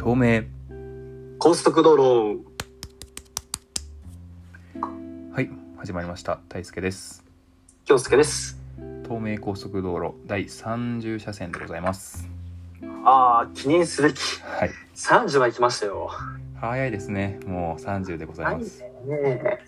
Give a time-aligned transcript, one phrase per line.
[0.00, 0.44] 透明。
[1.38, 2.42] 高速道路。
[5.30, 6.40] はい始まりました。
[6.48, 7.22] 大輔です。
[7.84, 8.58] 京介です。
[9.06, 12.26] 透明高速道路第30車線でございます。
[13.04, 14.18] ああ記念すべき。
[14.40, 14.70] はい。
[14.94, 16.10] 30は行きましたよ。
[16.58, 17.38] 早いですね。
[17.44, 18.82] もう30でございます。
[19.04, 19.58] ね。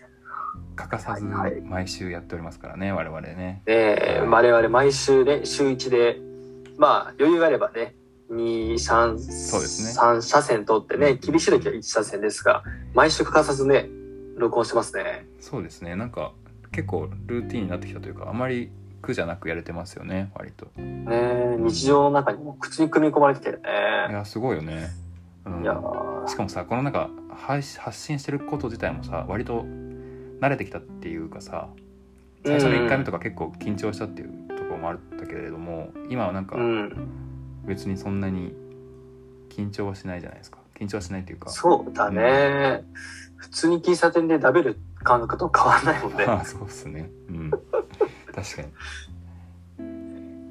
[0.77, 1.61] 欠かさずはいはい。
[1.61, 3.61] 毎週やっておりますからね我々ね。
[3.67, 6.19] えねえ我々毎週ね週1で
[6.79, 7.97] まあ余裕があればね
[8.33, 10.01] 23そうですね。
[10.01, 12.63] 3車線通ってね厳しい時は1車線ですが
[12.95, 13.89] 毎週欠かさずね
[14.37, 15.27] 録音してますね。
[15.41, 15.95] そうですね。
[15.97, 16.33] なんか
[16.73, 18.71] 結構ルーティンになってきたというかあまり
[19.03, 20.67] 苦じゃなくやれてますよね割と。
[20.77, 24.89] ねえ日常の中にも口に組み込まれてきてるいねやすごいよね、
[25.45, 25.63] うん。
[25.63, 26.29] いやー。
[26.29, 29.65] しかもさこのなんか配信発信してること自体もさ割と
[30.41, 31.69] 慣れてきたっていうかさ
[32.45, 37.22] 最初の1回目とか結構緊張したっていうところもあったけれども今はなんかうん
[37.65, 38.53] 別にそんなに
[39.51, 40.59] 緊張はしないじゃないですか。
[40.79, 41.51] 緊張はしないっていうか。
[41.51, 42.85] そうだね、
[43.37, 46.25] 普通に喫茶店で食べる感覚と変わらないもんね。
[46.25, 47.11] あ あそうっすね。
[47.29, 47.51] うん。
[47.51, 47.63] 確
[48.57, 48.69] かに。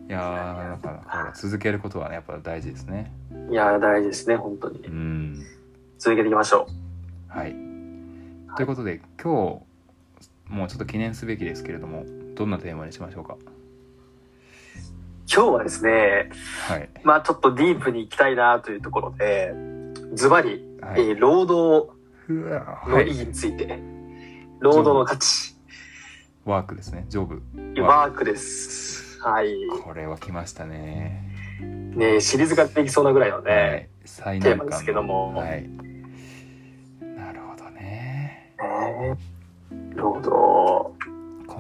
[0.08, 3.12] いやーだからほら続けることはねやっぱ大事ですね。
[3.50, 4.80] いや大事ですね本当に。
[4.86, 5.44] うん。
[5.98, 6.68] 続けていきましょ
[7.30, 7.52] はい。
[8.58, 9.62] ということで今
[10.50, 12.04] 日もうちょっと記念すべきですけれども
[12.36, 13.36] どんなテーマにしましょうか？
[13.36, 13.38] う
[15.34, 16.30] 今日はですね
[16.68, 16.90] はい。
[17.04, 19.54] まあちょっとディープに行きたいなというところで
[20.14, 21.10] ズバリ、はい。
[21.10, 21.90] えー労働
[22.30, 23.80] の意義について、
[24.60, 25.56] 労働の価値。
[26.46, 27.06] ワークですね。
[27.10, 27.42] ジョブ。
[27.82, 28.26] ワーク。
[28.26, 29.22] です。
[29.22, 29.54] はい。
[29.84, 31.24] これは来ましたね。
[31.62, 34.08] ねシリーズ化できそうなぐらいのはね、い。
[34.08, 35.36] 最難関のテーマですけども。
[35.36, 35.70] はい。
[37.02, 38.56] なるほどね。
[38.60, 39.18] ね
[39.96, 40.91] 労働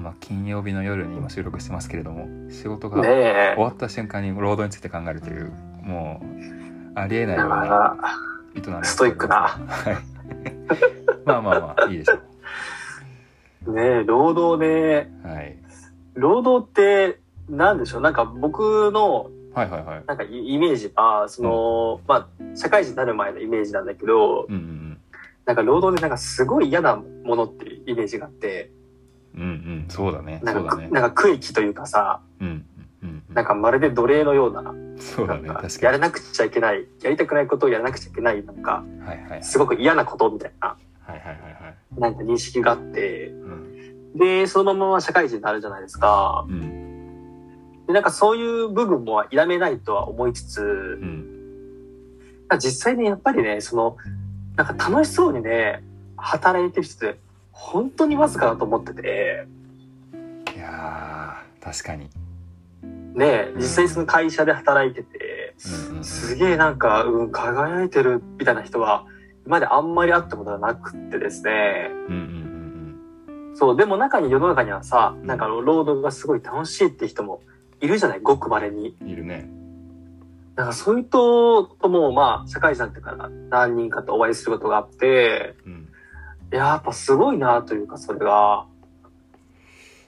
[0.01, 5.51] この金曜日の夜に今収録してますけれども仕事がね終えわった瞬間に労働について考えるという
[5.83, 7.97] もうありえないような
[8.55, 9.59] 営ストイックな。
[9.67, 9.97] はい。
[11.23, 12.13] まあまあまあいいでしょ
[13.67, 15.13] らねえ労働ね。
[15.23, 15.57] うはい。
[16.15, 18.01] 労働って何でしょう？
[18.01, 20.03] なんか僕のはいはいはい。
[20.07, 24.97] なんかイイメージはその、まあ社会人になる前のイメージなんだけどうんうん
[25.45, 28.71] なんか労働でなんかすごい嫌なものっていうイメージがあって
[29.35, 29.47] うんうん。
[29.47, 30.41] うんそうだね。
[30.43, 30.89] なんか,、ね。
[30.91, 32.47] なんか区域というかさうん
[33.03, 35.49] うんうんなんかまるで奴隷のようなそうだね
[35.81, 41.99] やらなくちゃいけないやりたくないことをやらなくちゃいけないなんかはいはいすごく嫌なことみたいなはいはいはいはい。
[41.99, 43.33] なんか認識があってう
[44.15, 44.17] ん。
[44.17, 46.45] でそのまま社会人になるじゃないですか。
[46.47, 47.85] うん。
[47.87, 51.25] でなんかそういう部分も否めないとは思いつつうん。
[52.59, 53.97] 実際にやっぱりねその
[54.57, 55.81] なんか楽しそうにね
[56.17, 57.19] 働いてる人って
[57.51, 59.47] 本当にわずかだと思ってて。
[60.55, 62.09] いやー確かに。
[63.13, 65.53] ね実際その会社で働いてて
[65.91, 69.05] うんすげえなんか、うん、輝いてるみたいな人は
[69.45, 71.89] 今まであんまり会ったことがなくってですね。
[71.91, 75.27] うんうんうんそうでも中に世の中にはさうん。
[75.27, 77.41] なんか労働がすごい楽しいって人も
[77.81, 78.21] いるじゃない？
[78.21, 78.95] ごく稀に。
[79.01, 79.49] うんいるね。
[80.55, 85.55] なんかそういう人ともまあ社会人になってから何人かとお会いすることがあって。
[85.65, 85.87] うん
[86.51, 88.65] やっぱすごいなというかそれが、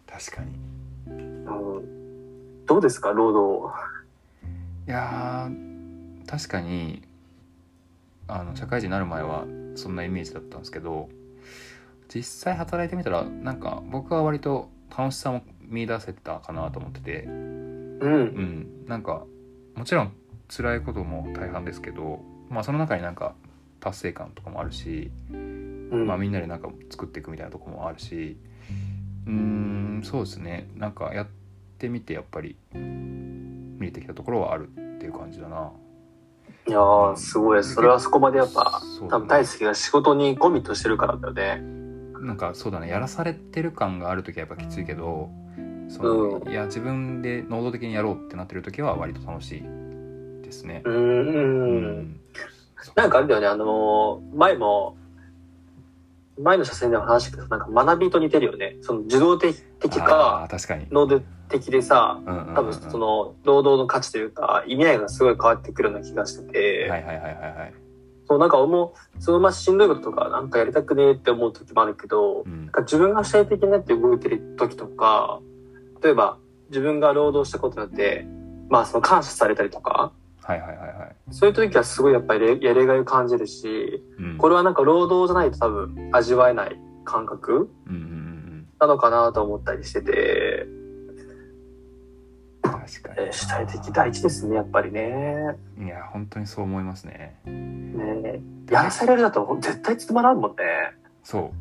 [0.08, 0.56] 確かに。
[1.08, 3.74] うん、どうですか労働。
[4.88, 7.02] いやー確かに
[8.28, 9.46] あの社会人になる前は
[9.76, 11.10] そんなイメージだったんですけど
[12.14, 17.24] 実際働いてみたらなんか僕は割と楽しさも見出せたかなと思ってて。
[17.24, 18.02] うん。
[18.02, 18.86] うん。
[18.88, 19.26] なんか
[19.76, 20.14] もちろん
[20.50, 23.34] 辛いことも大半ですけどまあその中になんか
[23.84, 26.08] 達成感とかもあるし、うん。
[26.08, 28.38] まあ、みんなでなんか作っていくみたいなとこもあるし
[29.28, 30.70] うーんそうですね。
[30.76, 31.28] なんかやっ
[31.78, 35.72] てみてやっぱり見えてきたところはあるっていう感じだな。
[36.68, 37.64] いやーすごい。
[37.64, 41.62] それはそこまでやっぱそう多分大好きが仕事にコミットしてるからだよね。
[42.20, 42.90] なんかそうだね。
[42.90, 45.30] やらされてる感がある時はやっぱきついけど
[45.90, 49.62] その、ういや自分で能動的にやろうってなってる時は割と楽しい
[50.44, 50.82] ですね。
[50.86, 50.90] う。
[50.90, 50.94] ん。
[50.94, 51.00] うう
[52.02, 52.20] ん
[52.96, 53.48] なんかあれだよね。
[53.48, 54.98] あのー前も
[56.40, 58.78] 前の車線でも話したけどなんか学びと似てるよね。
[58.82, 59.56] その受動的
[60.00, 60.88] あかかに。
[60.92, 62.20] 能動的でさ
[62.56, 67.74] 多分その労働の価値というか意味合いがすごい変わってくるような気がしてて、はいはいはいはいはい。
[68.28, 72.62] そうなんか思うそのまましんどいこととかなんかやりたくねえって思う時もあるけど、うん。
[72.66, 75.40] なんか自分が主体的になって動いてる時とか
[76.02, 76.38] 例えば
[76.70, 78.26] 自分が労働したことによって
[78.70, 80.12] まあその感謝されたりとか
[80.46, 81.16] はいはいはいはい。
[81.32, 87.70] そういう時はすごいやっぱりやりがいを感じるしうんこれはなんか労働じゃないと多分味わえない感覚
[88.80, 92.72] なのかなと思ったりしててうん。
[92.72, 95.56] 確確かにえー主体的第一ですね、やっぱりね。
[95.80, 100.56] いや本当にそう思いますねねやらされるだと絶対つまらんもんね。
[101.24, 101.52] そ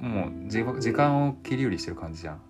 [0.00, 2.40] うもうじ時間を切り売りしてる感じじゃん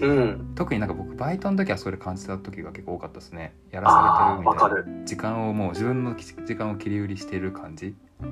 [0.00, 0.52] うん。
[0.54, 3.54] 特になんか僕バイトの時はそれ感じた時が結構多かったですね。
[3.70, 5.00] やらあされてるみたいな。
[5.00, 5.04] る。
[5.06, 7.94] 時間をもう自分の時間を切り売りしてる感じ。
[8.20, 8.24] う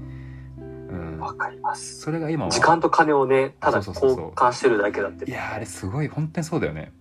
[0.94, 1.18] ん。
[1.20, 2.00] わかります。
[2.00, 2.50] それが今は。
[2.50, 5.30] 時間と金をね、ただ交換してるだけだって。
[5.30, 6.92] いやーあれすごい本当にそうだよね。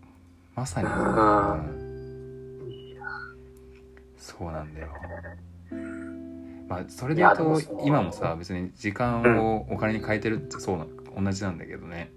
[0.56, 0.94] まさに、うん。
[0.94, 1.04] う
[1.74, 1.88] ん。
[4.18, 4.88] そうなんだよ。
[6.68, 10.86] まあそれで言うと今もさ別に時間をお金に変えてるってそうな
[11.20, 12.12] 同じなんだけどね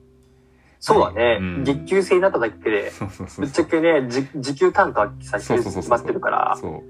[0.81, 2.91] そうだね、うん月給制になっただけで、
[3.39, 6.83] ぶっちゃけね、じ時給単価さ、そうそうそうそう決まってるから、そう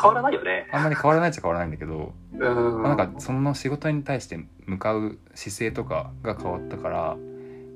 [0.00, 0.68] 変わらないよね。
[0.72, 2.82] あんまり変わらないっちゃ変わらないんだけど、うん。
[2.82, 7.16] まあ、なんかその仕事に対して向かう姿勢とかが変わったから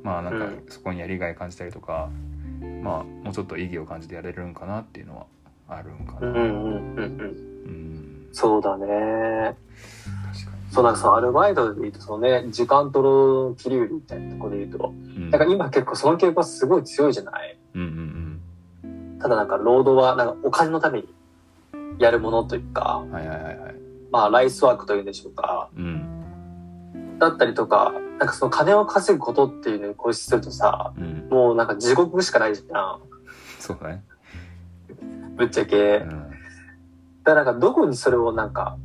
[0.02, 2.10] まあなんかうんそこにやりがい感じたりとか、
[2.82, 5.26] まあもうちょっと意義を感じてやれるんかなっていうのは
[5.69, 7.00] あるんかなうんうんうんうん。
[7.00, 9.56] うんそうだね。
[10.76, 15.31] そうなんかそのアルバイトで言うと、そのね、時間と労働の切り売りみたいなところで言うと、うん。
[15.31, 17.58] だから今結構その傾向はすごい強いじゃない？
[17.75, 18.40] うんうん
[19.19, 21.08] ただなんか労働はなんかお金のために
[21.99, 23.75] やるものというか、うんはいはいはいはい。
[24.12, 25.70] まあライスワークというんでしょうか。
[25.75, 27.19] うん。
[27.19, 31.29] だったりとか、なんかその金を稼ぐことっていうのに固執するとさ、うん。
[31.31, 33.00] もうなんか地獄しかないじゃん。
[33.58, 34.05] そうだね。
[35.37, 36.00] ぶっちゃけ。
[36.00, 36.31] だかうん
[37.25, 38.76] らなんかどこにそれをなんか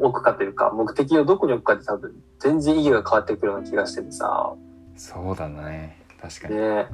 [0.00, 4.54] 置くかというか、目的をどこに置くかって多分全然意義が変わってくるような気がしててさ。
[4.96, 5.98] そうだね。
[6.20, 6.86] 確かに、ね。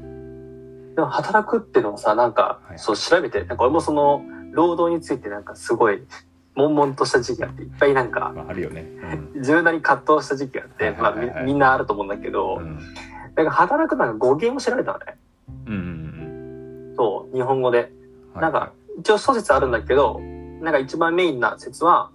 [0.00, 0.94] うん。
[0.94, 2.78] でも働くっていうのはさ、なんかはい。
[2.78, 4.22] そう調べて、なんか俺もその
[4.52, 6.02] 労働についてなんかすごい
[6.54, 8.86] 悶々とした時期があって、いっぱいなんかまあ、あるよね。
[9.36, 11.34] 自分なりに葛藤した時期があって、はいはいはいはい。
[11.34, 12.62] まあみみんなあると思うんだけど、うん。
[12.62, 12.78] うん
[13.36, 15.16] なんか働くなんか語源を調べたのね。
[15.66, 15.76] うんう
[16.92, 17.90] んそう、日本語で。
[18.34, 20.20] うんなんか、一応諸説あるんだけど、
[20.60, 22.10] なんか一番メインな説は、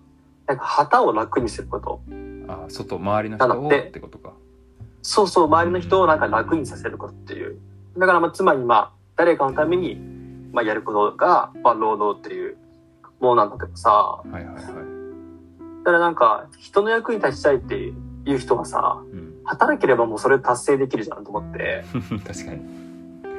[0.47, 2.01] なんか旗を楽にすること。
[2.47, 4.33] あ外周りの人をってことか
[5.01, 7.57] そうそう、周りの人をなんか楽にさせることっていう。
[7.97, 9.95] だからまあ、つまりまあ、誰かのために、
[10.51, 12.57] まあ、やることが、まあ、労働っていう
[13.19, 14.55] ものなんだけどさ、はいはいはい
[15.85, 17.93] だからなんか、人の役に立ちたいってい
[18.25, 21.85] う人はさ、うん働ければもうそれ達成できるじゃんと思って。
[22.25, 22.61] 確かに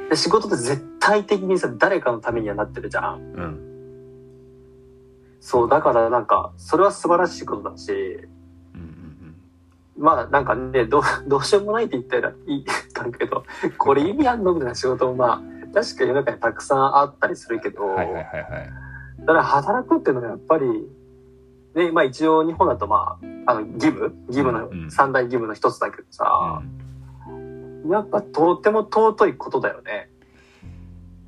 [0.09, 3.15] で仕事って絶対的にさ、誰かのためにはなってるじゃん。
[3.35, 3.76] うん
[5.47, 9.35] そう、だからなんか、それは素晴らしいことだし、うんうん
[9.97, 13.45] まあなんかね、どう、 どうしようもないって言ったらいいかんけど、
[13.77, 15.41] これ意味あんのみたいな仕事もまあ、
[15.73, 18.71] 確かに世の中にたくさんあったりするけど、うんはいはいはいはい。
[19.19, 20.91] だから働くっていうのはやっぱり、
[21.75, 24.13] ね、まあ一応日本だとまあ、あの、義務？
[24.27, 26.61] 義務の、うん三大義務の一つだけどさ、
[27.85, 30.09] うやっぱとても尊いことだよね。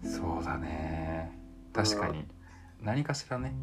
[0.04, 1.39] んそうだね。
[1.72, 2.25] 確かに。
[2.81, 3.54] 何かしらね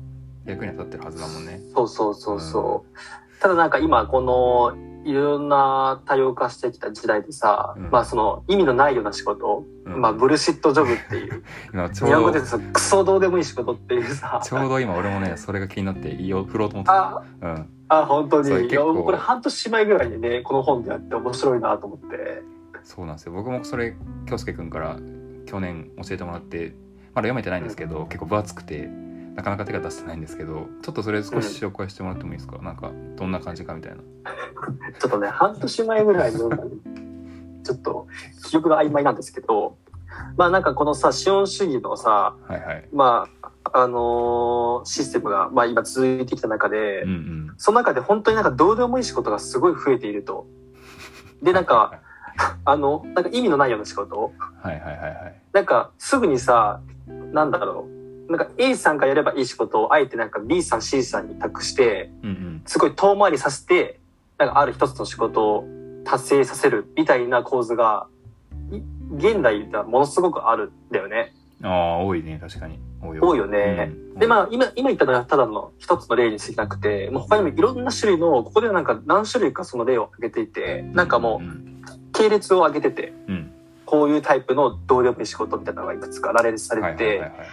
[0.46, 1.60] 役に立ってるはずだもんね。
[1.74, 3.40] そうそうそうそう。
[3.40, 4.76] ただなんか今この、
[5.06, 7.90] いろんな多様化してきた時代でさ、うん。
[7.90, 10.00] まあその意味のないような仕事、うん。
[10.00, 16.94] まあブルシットジョブっていう、 今ち日本ょうど語でクソどうでもいい仕事っていうさ、ちょうど今俺もねそれが気になって言おう振ろうと思ってた。
[16.96, 17.68] あ、うん。
[17.88, 18.68] あ、本当に。
[18.68, 22.42] いやこれ半年前ぐらいにね、この本でやって面白いなと思って。
[22.82, 23.32] そうなんですよ。
[23.32, 23.96] 僕もそれ
[24.26, 24.98] 京介君から
[25.46, 26.74] 去年教えてもらって
[27.14, 28.90] まだ読めてないんですけど、結構分厚くて
[29.36, 33.98] なかなか手が出せてないんですけどちょっとそれ少し紹介してもらってもいいですか、なんかどんな感じかみたいな。
[34.98, 36.76] ちょっとね、半年前ぐらいに読んだんで、
[37.62, 38.06] ちょっと
[38.46, 39.76] 記憶が曖昧なんですけど、
[40.36, 42.88] まあなんかこのさ、資本主義のさ、はいはい。
[42.92, 47.54] まあ、あのーシステムが、まあ今続いてきた中で、うんうん。
[47.58, 50.46] その中で本当になんかどうでもいい仕事がすごい増えていると。
[51.42, 52.00] で、なんか、
[52.64, 55.34] あの、なんか意味のないような仕事はいはいはいはい。
[55.52, 56.80] なんかすぐにさ、
[57.32, 57.95] なんだろう。
[58.28, 62.10] なんか A さんがやればいい仕事をあえてなんか B さん C さんに託して、
[62.66, 64.00] すごい遠回りさせて、
[64.38, 65.64] なんかある一つの仕事を
[66.04, 68.06] 達成させるみたいな構図が、
[68.72, 68.80] い
[69.16, 71.32] 現代ではものすごくあるんだよね。
[71.62, 72.78] ああ多いね確かに。
[73.00, 73.92] 多い多いよね。
[74.14, 74.18] うん。
[74.18, 83.52] で、まあ、今、今言ったのはただの一つの例に過ぎなくて、もう他にもいろんな種類の、ここではなんか何種類かその例を挙げていて、なんかもう系列を挙げてて、うん。
[83.84, 87.48] こういうタイプのどうでもいい仕事みたいなのがいくつか羅列されてて、はいはいはいはい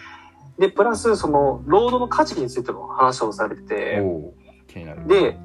[0.59, 4.03] で、プラス、その、労働の価値についても話をされてて、
[4.67, 5.37] 気になるで、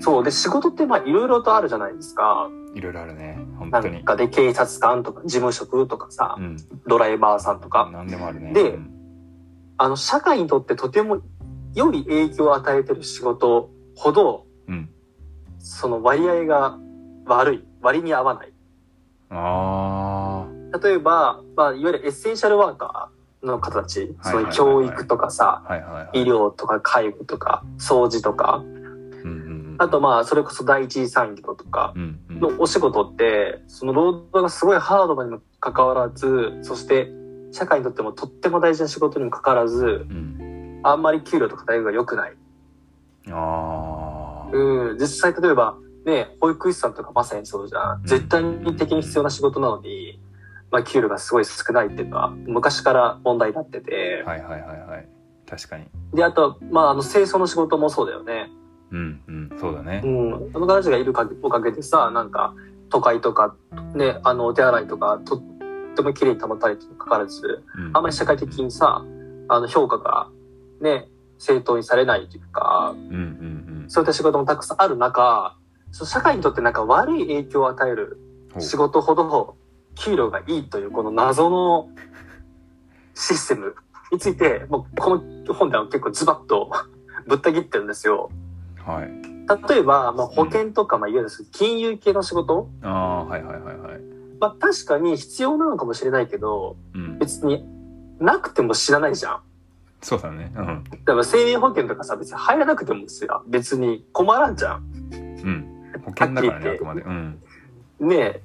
[0.00, 2.48] そう、で、仕事ってまあ、いろいろとあるじゃないですか。
[2.74, 4.00] いろいろあるね本な当に。
[4.00, 6.56] んかで、警察官とか、事務職とかさう、ん。
[6.86, 8.52] ドライバーさんとか、何でもあるね。
[8.52, 8.90] でうん。
[9.78, 11.20] あの、社会にとってとても
[11.74, 14.90] 良い影響を与えてる仕事ほど、うん。
[15.58, 16.78] その割合が
[17.26, 18.52] 悪い、割に合わない。
[19.30, 20.46] あ
[20.82, 23.15] 例えば、まあ、いわゆるエッセンシャルワーカー
[23.46, 24.44] の方たち、はいそうい。
[24.44, 26.22] う教育とかさ、はいはいはい。
[26.22, 28.62] 医療とか介護とか、掃除とか、
[29.24, 31.92] うんうんあとまあ、それこそ第一次産業とか
[32.30, 37.10] のお仕事って、その労働がすごいハードなにもかかわらず、そして
[37.52, 40.80] 社会にとってもとっても大事な仕事にもかかわらず、うん。
[40.82, 42.34] あんまり給料とか待遇が良くない。
[43.30, 48.02] ああうん、実際例えば、ね、保育士さんとかまさにそうじゃん。
[48.04, 48.42] 絶対
[48.76, 50.20] 的に必要な仕事なのに、
[50.70, 54.22] まあ、給料がすごい少ないっていうのは、昔から問題になってて。
[54.26, 55.08] はいはいはいはい
[55.48, 58.50] 確かにで、あと、まあ、あの、清掃の仕事もそうだよね。
[58.90, 60.34] うんうんそうだねうん。
[60.54, 62.54] あの方たちがいるかおかげでさ、なんか、
[62.90, 63.54] 都会とか、
[63.94, 65.42] ね、あの、お手洗いとか、とっ
[65.94, 69.04] ても綺麗に保たれてもかかわらず、うんあんまり社会的にさ、
[69.48, 70.28] あの、評価が、
[70.80, 71.08] ね、
[71.38, 75.56] 正当にされないというか、うんうんそういった仕事もたくさんある中、
[75.92, 78.18] 社会にとってなんか悪い影響を与える
[78.56, 79.56] うん仕事ほど
[79.96, 81.88] 給料がいいというこの謎の
[83.14, 83.74] システム
[84.12, 86.70] について、もうこの本では結構ズバッと
[87.26, 88.30] ぶった切ってるんですよ。
[88.84, 89.26] はい。
[89.68, 94.00] 例えば、まあ、保険とか、まあ、いわゆる金融系の仕事、ああはいはいはいはい。
[94.40, 97.18] まあ、確かに必要なのかもしれないけど、うん。
[97.18, 97.64] 別に
[98.18, 99.40] なくても知らないじゃん。
[100.02, 100.52] そうだね。
[100.56, 100.84] うん。
[100.84, 104.84] だから生命保険とかさ、別に入らなくてもさ、別に困らんじゃん。
[105.12, 105.92] うん。
[106.04, 107.02] 保険だからねあくまで。
[107.02, 107.42] うん。
[108.00, 108.42] ねえ、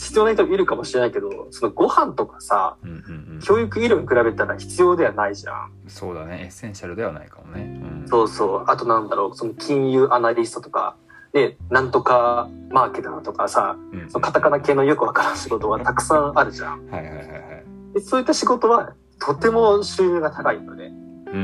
[0.00, 5.72] 必要な人もいるかもしれないけど、そのご飯とかさ、うんうんうん教育医療に比べたら必要ではないじゃん。
[5.88, 8.64] そうだねエッセンシャルではないかもねうんそうそう。
[8.66, 10.96] あとなんだろう、その金融アナリストとか、
[11.32, 16.86] ね、なんとかマーケターとかさ、うんそのカタカナ系のよくわからん仕事はたくさんあるじゃん。
[16.86, 17.64] はいはいはいはい
[17.94, 20.86] でそういった仕事はとても収入が高いのね。
[20.86, 21.42] うんうんうん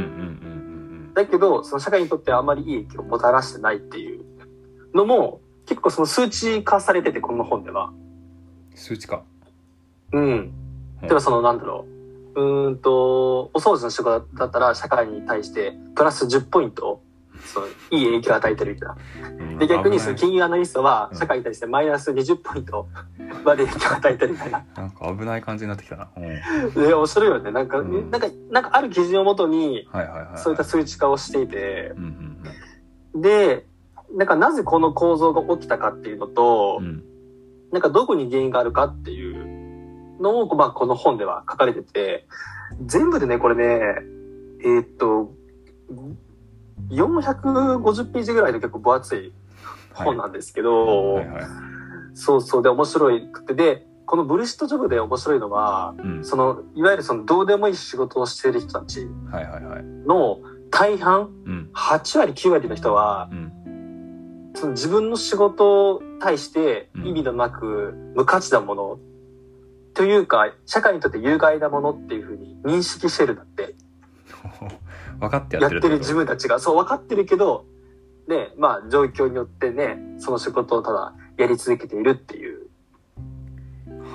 [0.51, 4.25] うんだけど、その社会にとってあまりいい影響をもたらしてないっていう
[4.95, 7.91] のも、結構その数値化されてて、この本では。
[8.77, 9.23] うん数値化。
[10.13, 10.53] うん。
[11.03, 11.87] 例えばその、なんだろ
[12.35, 12.41] う。
[12.41, 17.01] うーんと、お掃除の仕事だったら、社会に対して、プラス10ポイント、
[17.47, 18.97] その、いい影響を与えてるみたいな。
[19.39, 19.59] うん。
[19.59, 21.19] で、逆にその金融アナリストはう、ん。
[21.19, 22.87] 社会に対してマイナス20ポイント
[23.45, 24.65] まで影響を与えてるみたいな。
[24.77, 26.09] なんか危ない感じになってきたな。
[26.17, 26.75] うん。
[26.75, 27.51] で、面白いよね。
[27.51, 28.11] なんか、うん。
[28.11, 29.89] なんか、なんかある基準をもとに、
[30.37, 31.95] そういった数値化をしていて、
[33.15, 33.67] で、
[34.15, 37.16] なんかなぜこの構造が起きたかっていうのと、うんうん
[37.73, 42.27] なんかどこに原因があるかっていうのを、まあ、この本では書かれてて、
[42.85, 43.65] 全部でね、これね、
[44.65, 45.33] えーっと、
[46.91, 49.33] 450ページぐらいの結構分厚い
[49.95, 51.43] 本なんですけど、はいはい
[52.19, 56.25] そうそうで面白いくて、で、このブルシットジョブで面白いのは、うん。
[56.25, 59.85] その、いわゆるそのどうでもいい仕事をしている人たちはいはいはい。
[59.85, 60.39] の
[60.71, 61.71] 大半、うん。
[61.75, 63.53] 8割9割の人は、うん
[64.57, 68.99] その自分の仕事に対して意味のなく無価値なもの、
[69.93, 73.75] というか、社会にとって有害なものっていうふうに認識してるんだって。
[75.21, 76.59] 分かってややっててっるる自分たちが。
[76.59, 77.67] そう、分かってるけど、
[78.29, 82.67] ね、まあ状況によってね、その仕事をただやり続けているっていう、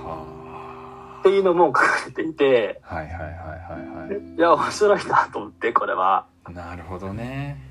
[0.04, 4.40] はっていうのも書かれていて、あはいはいはいはいはい。
[4.40, 6.26] や、面白いなと思って、これは。
[6.50, 7.71] いなるほどね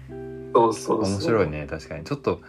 [0.52, 1.04] そうそう。
[1.04, 1.50] 面白い。
[1.50, 2.40] ね確かにちょっと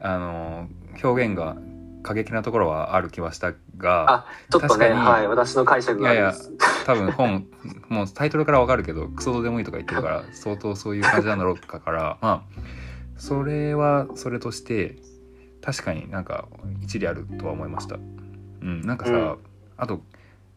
[0.00, 0.68] あの
[1.02, 1.56] 表現が
[2.02, 6.52] 過激なところはある気はしたがあ、ちょっとね、確かにはい、私の解釈があります。
[6.86, 7.46] 多分本
[7.88, 12.42] もうタイトルからわかるけどクソどうでもいいとか言ってるから相当そういう感じなんだろうかから まあ
[13.16, 14.96] それはそれとして
[15.62, 16.48] 確かになんか
[16.82, 19.36] 一理あるとは思いましたうんなんかさ、うん
[19.76, 20.02] あと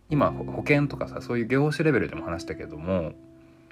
[0.09, 3.15] 今保保険とかさそういう業種レベルでも話したけども、うん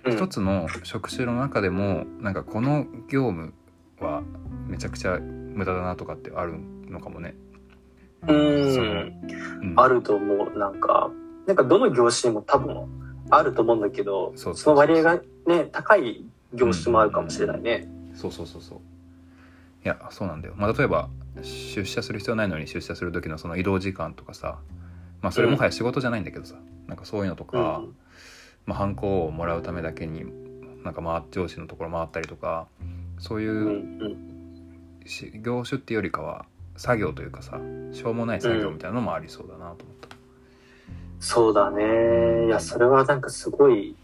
[0.05, 3.53] 一つの職種の中でもなんかこの業務
[3.99, 4.23] は
[4.67, 6.55] めちゃくちゃ無駄だなとかってある
[6.89, 7.35] のかもね。
[8.27, 8.35] うん。
[8.35, 10.57] うんあると思う。
[10.57, 11.11] なんか、
[11.45, 12.87] なんかどの業種にも多分
[13.29, 17.87] あると思うんだけど、そうそうそうその割合がね、高い業種もあるかもしれないね。
[18.13, 18.79] そうそうそうそう
[19.83, 21.09] いやそうなんだよ、まあ、例えば
[21.41, 24.59] 出社する必要ないのに出社する時のその移動時間とかさ
[25.21, 26.55] まあそれもはや仕事じゃないんだけどさ、
[26.87, 27.95] なんかそういうのとか、うん
[28.65, 30.25] まあ、ハンコをもらうためだけに
[30.83, 32.67] なんか回上司のところ回ったりとか
[33.19, 34.17] そういう
[35.43, 36.45] 業種っていうよりかは
[36.77, 37.59] 作業というかさ
[37.91, 40.15] しょうもない作業みたいなのもありそうだなと思った、
[41.21, 42.47] そうだね。
[42.47, 43.95] いや、それはなんかすごい、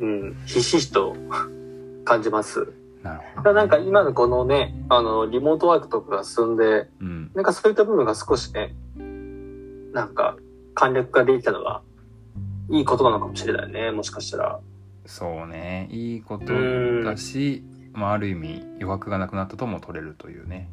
[0.00, 1.14] うん、ひしひしと
[2.04, 2.72] 感じます。
[3.04, 7.30] なるほど、だからなんか今のこのね、あの、リモートワークとかが進んで、うん。
[7.34, 8.74] なんかそういった部分が少しね、
[9.92, 10.36] なんか
[10.74, 11.82] 簡略化できたのが、
[12.70, 14.60] いいことなのかもしれないね、もしかしたら。
[15.06, 20.68] そうねいいことうんだし、まあ、ある意味余白がなくなったとも取れるというね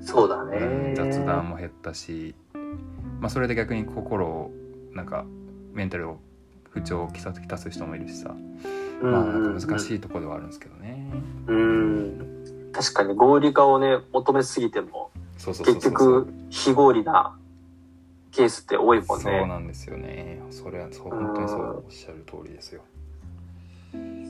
[0.00, 0.94] そうだうんね。
[0.96, 2.34] 雑談も減ったし、
[3.20, 4.50] まあ、それで逆に心を
[4.92, 5.24] なんか
[5.72, 6.18] メンタルを
[6.70, 8.34] 不調をきたきたす人もいるしさ、
[9.00, 9.80] うんまあなんか難い。
[9.80, 11.06] しいところではあるんですけどね、
[11.46, 12.70] うん。
[12.72, 15.10] 確かに合理化をね、求めすぎても、
[15.44, 17.36] 結局、非合理な
[18.32, 19.46] ケースって多いもんそうね。
[19.46, 20.42] なんですよね。
[20.50, 22.82] それはそう本当にそうおっしゃる通りですよ。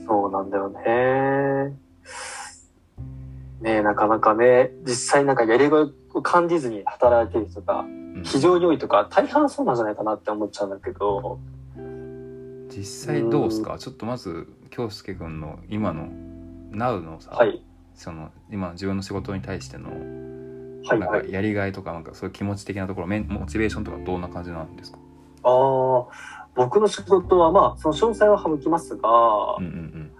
[0.05, 1.75] そうなんだよね。
[3.61, 8.23] ねえ、なかなかね、実際なんかやりがいを感じずに働いてる人がうん。
[8.25, 11.39] 非常に多いとか、大半そうなんじゃないかなって思っちゃうんだけど、
[12.69, 13.77] 実際どうですか？
[13.77, 16.07] ちょっとまず京介君の今の
[16.71, 17.63] Now のさ、はい。
[17.95, 19.91] その今自分の仕事に対しての
[20.85, 21.11] はいはい。
[21.11, 24.97] なんかやりがいとかなんかそういう気持ち的なところモチベーションとかどんな感じなんですか？
[25.43, 29.09] ああ、僕の仕事はまあ、その詳細は省きますが、
[29.57, 30.11] うんうん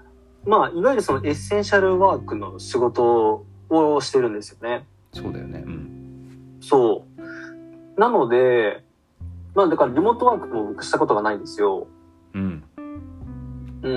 [0.46, 4.86] まあ、いわゆるそのエッセンシャルワークの仕事をしてるんですよね。
[5.15, 7.05] うんそうだよねうんそ
[7.98, 8.00] う。
[8.00, 8.84] なので、
[9.53, 11.88] まあだからリモートワークも僕したことがないんですよ。
[12.34, 12.63] うん
[13.84, 13.89] う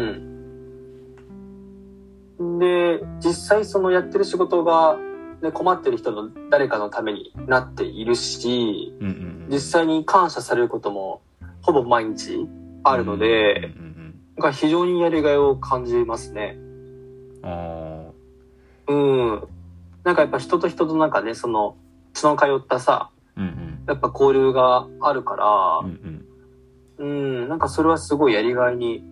[2.42, 2.58] ん。
[2.58, 4.98] で、実際そのやってる仕事が、
[5.42, 11.22] ね、困ってる人の誰かのためになっているし、うんうんうん実際に感謝されることも
[11.62, 12.48] ほぼ毎日
[12.82, 13.96] あるので、うんうん
[14.38, 16.58] が非常にやりがいを感じますね。
[16.58, 18.10] うんあ
[18.88, 19.48] うん。
[20.04, 21.76] なんかやっぱ人と人となんかね、その、
[22.12, 23.84] 血の通ったさ、ーうんうん。
[23.86, 26.24] やっぱ交流があるからうん
[26.98, 27.42] う、ん。
[27.42, 29.04] うん、なんかそれはすごいやりがいに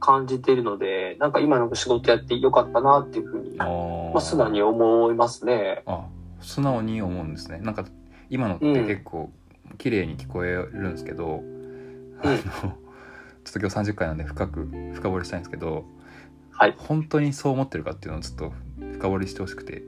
[0.00, 5.82] 感じているので、なんか今の仕事やってよかったなっていうふうに、あまーあ、素直に思いますね。
[5.86, 6.06] あ
[6.40, 7.84] 素直に思うんですねなんか
[8.30, 9.30] 今のって結構
[9.76, 11.42] 綺麗に聞こえるんですけど、
[12.22, 15.84] あのちょっと今日30回なんで深く深掘りしたいんですけど
[16.52, 16.74] はい。
[16.76, 18.52] 本当にそう思ってるかっていうのをちょっと
[18.92, 19.82] 深掘りしてほしくて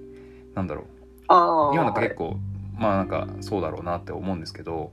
[0.54, 0.84] なんだろう
[1.28, 1.74] ああ。
[1.74, 2.36] 今のって結構、
[2.76, 4.92] まあなんかそうだろうなって思うんですけど、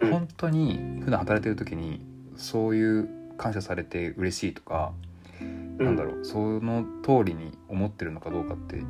[0.00, 2.04] うん本当に普段働いてる時に
[2.36, 4.92] そういう感謝されて嬉しいとか、
[5.40, 5.78] うん。
[5.78, 8.82] なんだろうその通りに思ってるのかどうかって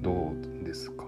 [0.00, 1.04] どうですか？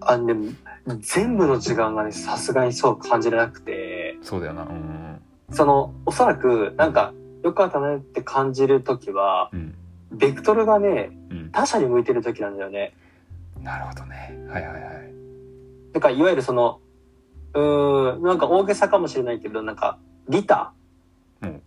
[0.00, 0.52] あでも、
[1.00, 4.62] 全部の時間がね、さすがにそう感じれなくて、そうだよな。
[4.62, 9.74] うんその、おそらく、なんか、よかったねって感じるときは、うん。
[10.12, 11.50] ベクトルがね、うん。
[11.52, 12.92] 他者に向いてるときなんだよね。
[13.62, 14.38] なるほどね。
[14.46, 14.82] はいはいはい。
[15.94, 16.80] だから、いわゆるその、
[17.54, 20.74] うーん、なんか大げさかもしれないけど、なんか、利他
[21.40, 21.60] ギター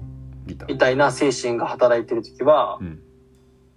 [0.68, 3.00] みたいな精神が働いてるときは、うん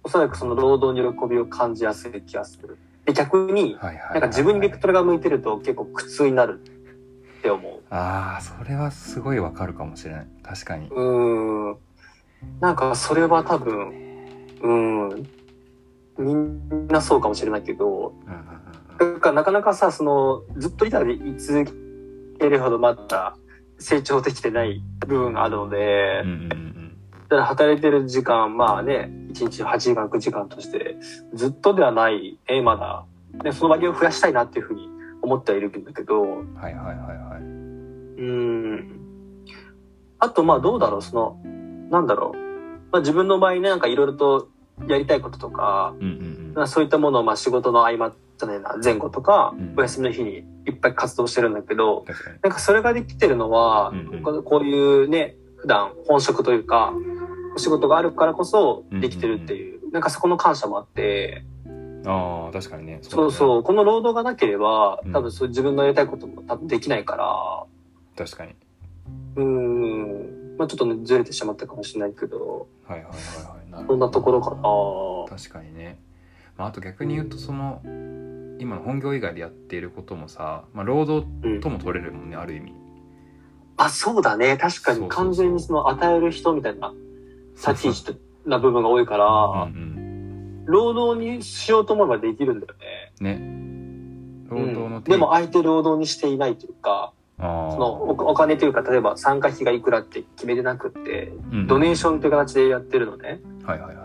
[0.05, 2.77] おそらくその労働に喜びを感じやすい気がする。
[3.05, 6.61] で、逆に、なんか自分にベクトルが向いてると結構苦痛になる
[7.39, 7.81] って思う。
[7.89, 11.77] ああそれはすごいわかるかもしれない確かにうーん。
[12.59, 13.89] なんかそれは多分、
[14.61, 15.27] うーん。
[16.19, 18.13] みんなそうかもしれないけど、
[18.99, 21.65] だからなかなかさ、その、ずっといたでい続
[22.39, 23.35] けるほどまだ
[23.79, 26.75] 成長できてない部分があるので、うんうんうん
[27.27, 30.95] だから働いてる時間、まあね、1日8時間、9時間として、
[31.33, 33.05] ずっとではない、え、まだ、
[33.43, 34.87] ね、その割合を増やしたいなっていうふうに
[35.23, 37.41] 思ってはいるんだけど、うんはいはいはいはい。
[37.41, 39.01] うん。
[40.19, 41.39] あと、まあどうだろう、その、
[41.89, 42.37] なんだろう。
[42.91, 44.49] まあ自分の場合ね、なんかいろいろと
[44.87, 46.53] やりたいこととか、うんうん。
[46.55, 52.05] まあそういったものをまあ仕事の合間じゃないな、前後とかうん、お休みの日にいっぱい活動してるんだけど、
[52.41, 53.93] なんかそれができてるのは、
[54.43, 56.93] こういうね、普段本職というか、
[57.55, 61.45] お仕事があるからこそできてるっていう、なんかそこの感謝もあって、
[62.05, 62.99] ああ確かにね。
[63.01, 67.63] そうそう、この労働がなければうん、多分そう自分のやりたいことも多分できないから、
[68.15, 68.55] 確かに。
[69.35, 73.85] うーん、まあちょっとね、ずれてしまったかもしれないけど、はいはいはいはい。
[73.87, 75.37] そんなところかな。
[75.37, 75.99] 確かにね、
[76.57, 77.81] まあ、あと逆に言うとその
[78.59, 81.61] 今の本業以外でやっていることもさ、まあ、労働うん。
[81.61, 82.73] とも取れるもんねある意味。
[83.77, 84.57] あ、そうだね。
[84.57, 86.93] 確かに完全にその与える人みたいな
[87.55, 89.95] 立ち位置な部分が多いから、うん
[90.67, 93.13] 労働にしようと思えばできるんだよね。
[93.21, 94.49] うんね。
[94.49, 95.03] 労働のうん。
[95.03, 103.41] でも相手労働にしていないというか、あそのおお金というか、例えば参加費がいくらって決めてなくって、あドネーションという形でやってるのね。
[103.63, 104.04] はいはいはい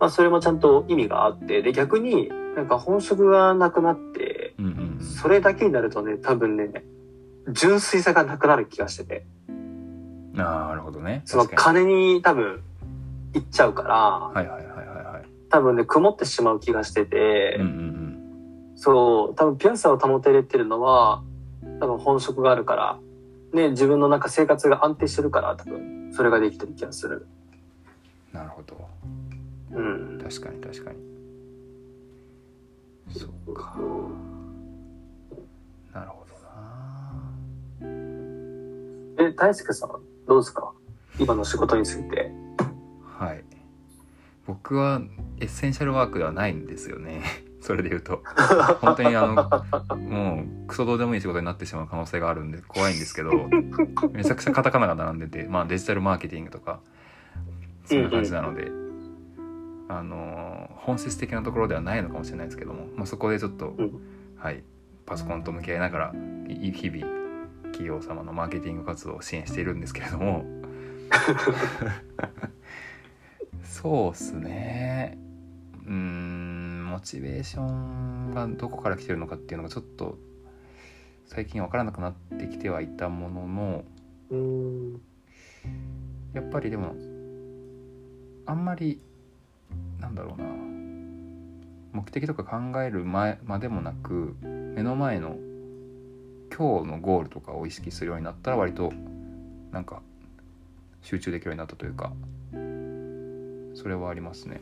[0.00, 5.04] まあそれもちゃんと意味があって、で逆になんか本職がなくなって、うんうんうん。
[5.04, 6.84] それだけになるとね、多分ね、
[7.52, 9.26] 純粋さがなくなる気がしてて、
[10.32, 11.22] なるほどね。
[11.26, 12.62] その金に多分
[13.34, 15.24] いっちゃうから、にはいはいはいはいはい。
[15.50, 18.00] 多分ね、曇ってしまう気がしてて、うんうん
[18.76, 21.22] そう、多分ピュアさを保てれてるのは、
[21.80, 22.98] 多分本職があるから、
[23.52, 27.26] ね、自分のなんか生活が安定してるから、多分、それができてる気がする。
[27.34, 27.40] うん
[28.32, 28.76] なるほど
[29.72, 30.18] うん。
[30.22, 30.98] 確かに確かに。
[33.16, 33.76] そうか。
[35.92, 37.22] なるほどな。
[39.28, 39.90] え、大輔さん、
[40.26, 40.72] どうですか？
[41.18, 42.30] 今の仕事について。
[43.18, 43.44] はい。
[44.46, 45.02] 僕は
[45.40, 47.22] エッセンシャルワークではないんですよね。
[47.60, 48.22] それで言うと。
[48.80, 49.34] 本当にあの
[49.98, 53.48] もうクソどうでもいい仕事になってしまう可能性があるんで怖いんですけど
[54.12, 56.80] めちゃくちゃカタカナが並んでて、まあ、デジタルマーケティングとか
[57.84, 58.72] そんな感じなので、
[59.90, 64.00] あの本質的なところではないのかもしれないですけども、まあ、そこでちょっと、うん。
[64.36, 64.62] はい
[65.04, 66.14] パソコンと向き合いながら
[66.46, 67.04] い日々
[67.64, 70.44] 企業様のマーケティング活動を支援しているんですけれども。
[73.64, 75.18] そうっすね。
[75.84, 80.16] うーんモチベーションがどこから来てるのかっていうのがちょっと
[81.26, 83.84] 最近分からなくなってきてはいたものの
[84.30, 85.00] うん。
[86.32, 86.94] やっぱりでも
[88.46, 89.00] あんまり
[90.10, 90.48] なんだろうな
[91.92, 95.36] 目的とか考える前までもなく目の前の
[96.56, 98.92] 今日のゴールとかを意識するようになったら割と
[99.70, 100.02] なんか
[101.02, 102.12] 集中できるようになったというか
[103.74, 104.60] それはありますね。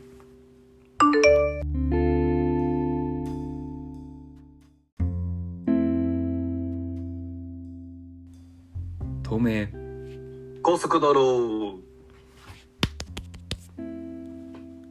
[9.23, 9.67] 透明
[10.61, 11.58] 高速道路。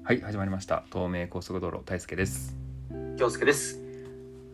[0.09, 0.85] はい始まりました。
[0.91, 2.57] 東名高速道路大輔です。
[3.19, 3.79] 京介です。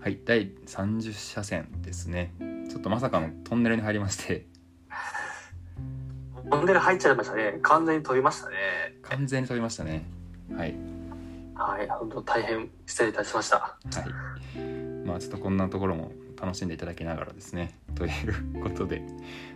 [0.00, 2.34] はい第30車線ですね。
[2.68, 4.46] ちょっとまさかのトンネルに入りまして。
[6.50, 7.60] トンネル入っちゃいましたね。
[7.62, 8.56] 完全に飛びましたね。
[9.02, 10.04] 完全に飛びましたね。
[10.56, 10.74] はい。
[11.54, 13.58] はい、本当大変失礼いたしました。
[13.58, 13.76] は
[14.56, 14.58] い。
[15.06, 17.78] まあちょっとこんなところも楽しんでいただきながらですね。
[17.94, 19.04] ということで。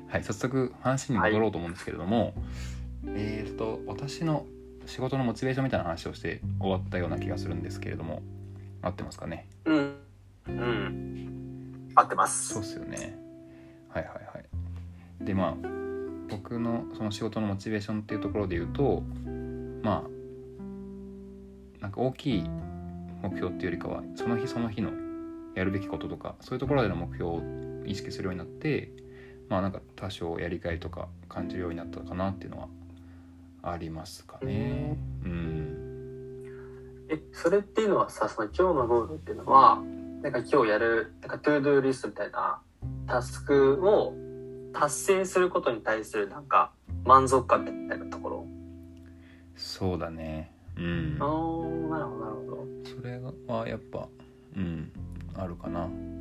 [0.06, 2.34] はい早速話に戻ろうと思うんですけれども、
[3.04, 4.46] えーと私の
[4.88, 8.22] 仕事のモチベーションみたいな話をして終わったような気がするんですけれども
[8.82, 9.46] 合ってますかね？
[9.66, 9.94] うん。
[10.48, 11.90] うん。
[11.94, 12.54] 合ってます。
[12.54, 13.18] そうっすよね
[13.90, 15.54] はいはいはいでまあ
[16.30, 19.02] 僕のその仕事のモチベーションっていうところで言うと
[19.82, 22.44] まあなんか大きい
[23.22, 24.90] 目標っていうよりかはその日その日の
[25.54, 27.42] やるべきこととかそういうところでの目標を
[27.84, 28.90] 意識するようになって
[29.48, 32.68] まあなんか多少やりがいとか感じるようになったかなっていうのは
[33.62, 34.98] ありますかね。
[35.24, 36.46] うん。
[37.08, 39.82] え、それっていうのはさ、その今日のゴールっていうのは、
[40.22, 42.60] なんか今日やる、なんか to do list みたいな
[43.06, 44.14] タスクを
[44.72, 46.72] 達成することに対するなんか
[47.04, 48.46] 満足感みたいなところ？
[49.56, 50.52] そうだね。
[50.76, 51.16] うん。
[51.20, 52.66] あー、なるほど、なるほど。
[52.84, 53.18] それ
[53.54, 54.08] はやっぱ
[54.56, 54.92] うん
[55.34, 55.84] あるかな。
[55.84, 56.18] うんうん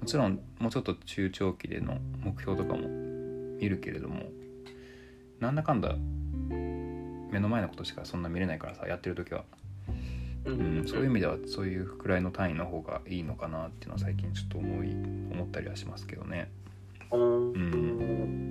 [0.00, 2.86] もちろんもうちょっと中長期での目標とかも
[3.58, 4.24] 見るけれども
[5.40, 5.96] なんだかんだ
[7.30, 9.44] 目の前のことしかそんな見れないからさやってる時は、
[10.44, 14.90] ううん、そういう意味ではそういうくらいの単位の方がいいのかなっていうのは最近ちょっと思い
[15.32, 16.50] 思ったりはしますけどね。
[17.10, 17.18] うー
[17.58, 18.48] ん。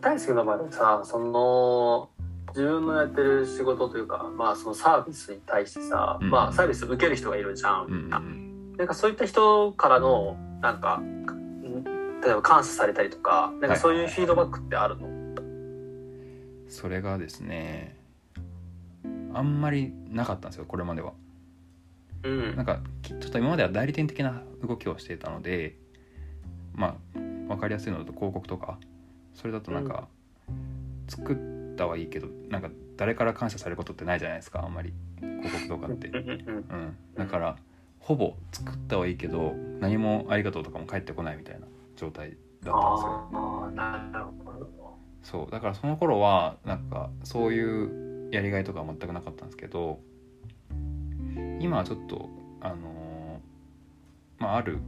[0.00, 2.08] 大輔の場合はさその
[2.48, 6.30] 自分のやってる仕事というかまあそのサービスに対してさ、うん。
[6.30, 8.10] まあサービス受ける人がいるじゃん、うん
[8.76, 11.24] なんかそういった人からのなんかん
[12.24, 15.06] 例えば感謝されたりとかなんかそういうフィードバックってあるの、
[16.72, 17.96] それがですね
[19.34, 21.12] あんまりなかったんですよこれまでは。
[22.24, 22.56] うん。
[22.56, 25.76] なんかきちょっと今までは代理店的な動きをしていたので
[26.74, 28.78] まあ分かりやすいのだと広告とか
[29.34, 30.08] それだとなんか、
[31.08, 37.56] 作ったはいいけどなんか誰から感謝されることってないじゃないですかあんまり広告とかって、うんだから
[37.98, 44.21] ほぼ作ったはいいけど何もありがとうとかも返ってこないみたいな状態だったんですよ
[45.22, 50.00] そうだからその頃はなんかそういうやりがいとかは全くなかったんですけど
[51.60, 52.28] 今はちょっと
[52.60, 53.02] あのー
[54.42, 54.78] まあある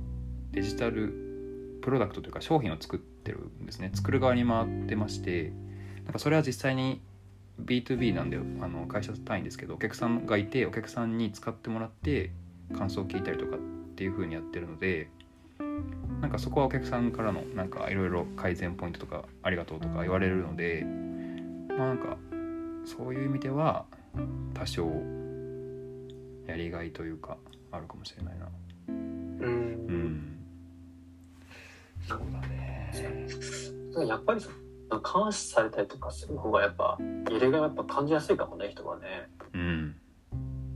[0.51, 3.91] デジタルプロダクトというか商品を作ってるんですね。
[3.95, 5.53] 作る側に回ってまして
[6.05, 7.01] なんかそれは実際に
[7.65, 12.33] B2B なんであの会社単位ですけどお客さんがいてお客さんに使ってもらって
[12.77, 13.59] 感想を聞いたりとかっ
[13.95, 15.09] ていう風にやってるので
[16.25, 20.83] なんかそこはお客さんからのなんかいろいろ改善ポイントとかありがとうとか言われるので
[21.69, 22.17] まあなんか
[22.87, 23.85] そういう意味では
[24.55, 24.91] 多少
[26.47, 27.37] やりがいというか
[27.71, 28.49] あるかもしれないな。
[28.89, 28.97] うん。
[28.97, 30.39] うん。
[32.09, 33.29] そうだね。
[34.09, 34.49] やっぱりそ
[34.91, 39.29] の感謝されたりとかする方がやっぱやりがいがやっぱ感じやすいかもね人はね。
[39.53, 39.97] うん。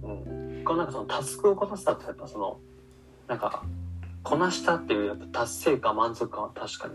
[0.02, 0.64] うん。
[0.66, 2.60] これなんかそのタスクをこなしたってやっぱその
[3.26, 3.64] なんか
[4.22, 6.94] こなしたっていうやっぱ達成感満足感は確かに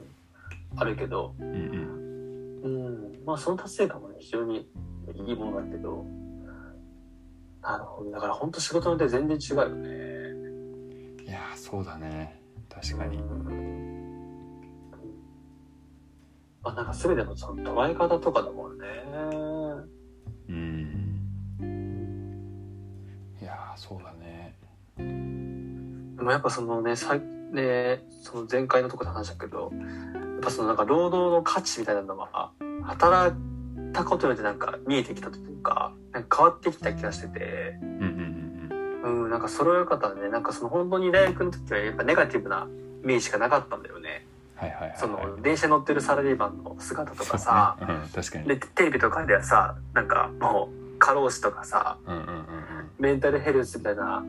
[0.75, 2.67] あるけど、うんうんう
[3.21, 3.25] ん。
[3.25, 4.67] まあその達成感もね非常に
[5.27, 6.05] いいものだけど。
[7.61, 8.11] なるほど。
[8.11, 9.93] だから本当仕事によって全然違うよね。
[11.23, 13.83] いやーそうだね確かにうん
[16.61, 18.85] まあなんか全てのその捉え方とかだもんね。
[20.49, 21.23] うん
[23.41, 24.22] いやーそうだね
[26.23, 27.19] でもやっぱそのね、さ
[27.51, 32.51] ね、その前回のとこで話したけど、やっぱそのなんか労働の価値みたいなのは、
[32.83, 38.71] 働いたことによってなんか見えてきたというか、なんか変わってきた気がしてて、うんうん
[39.03, 40.29] うんうん、なんかそれは良かったね。
[40.29, 42.69] なんかその本当に大学の時はやっぱネガティブな
[43.03, 44.25] イメージしかなかったんだよね。
[44.55, 44.97] はいはいはいはい。
[44.97, 48.47] その電車乗ってるサラリーマンの姿とかさ、ねうん、確かに。
[48.47, 52.45] で、テレビとかではさ、なんかもう過労死とかさ、うんうんうん。
[52.97, 54.23] メンタルヘルスみたいな、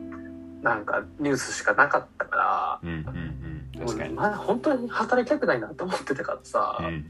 [0.65, 3.81] なんかニュースしかなかったから、うんうんうん。
[3.81, 4.13] うん確かに。
[4.15, 6.85] まだ本当に働きたくないなと思ってたからさ、うん。
[6.85, 7.03] うん。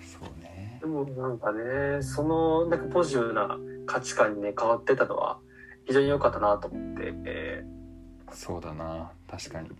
[0.00, 0.78] そうね。
[0.80, 5.38] でもなんかねそのなんかポジティブな価値観にね変わってたのは
[5.86, 7.64] 非常に良かったなと思って、え
[8.32, 9.10] そうだな。
[9.28, 9.70] 確かに。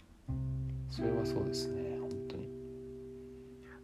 [0.91, 1.99] それはそうですね。
[2.01, 2.43] 本当に。
[2.43, 2.49] ー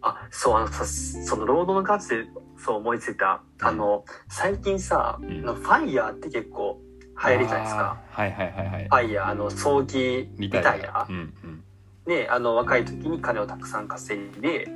[0.01, 2.25] あそうあのさその労働の価値で
[2.59, 5.39] そう思いついた、あの最近さ、うん。
[5.49, 6.81] あのファイヤーって結構
[7.25, 7.97] 流行りじゃないですか？
[8.11, 8.85] はいはいはいはい。
[8.85, 11.63] ファイヤーあの早期リタイアうんうん。
[12.07, 14.67] ねあの若い時に金をたくさん稼いで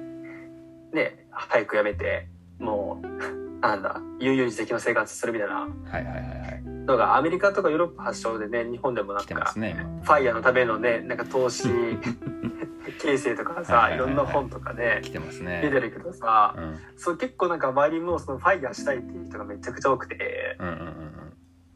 [0.92, 2.26] ね早く辞めて
[2.59, 3.07] もう
[3.61, 5.55] なんだ悠々自適の生活するみたいな。
[5.57, 6.24] はいはいはいは
[6.57, 6.62] い。
[6.87, 11.68] のがアメリカとかヨーロッパ発祥でね日本でもなんかすね今ファイヤーのためのねなんか投資
[13.00, 16.79] 形成とかはいさはいろんな本とかね来てます出ねてるけどさうん。
[16.96, 20.57] そう結構なんか周りもそのファイヤーしたいっていう人がめちゃくちゃ多くて。
[20.59, 20.74] うんうん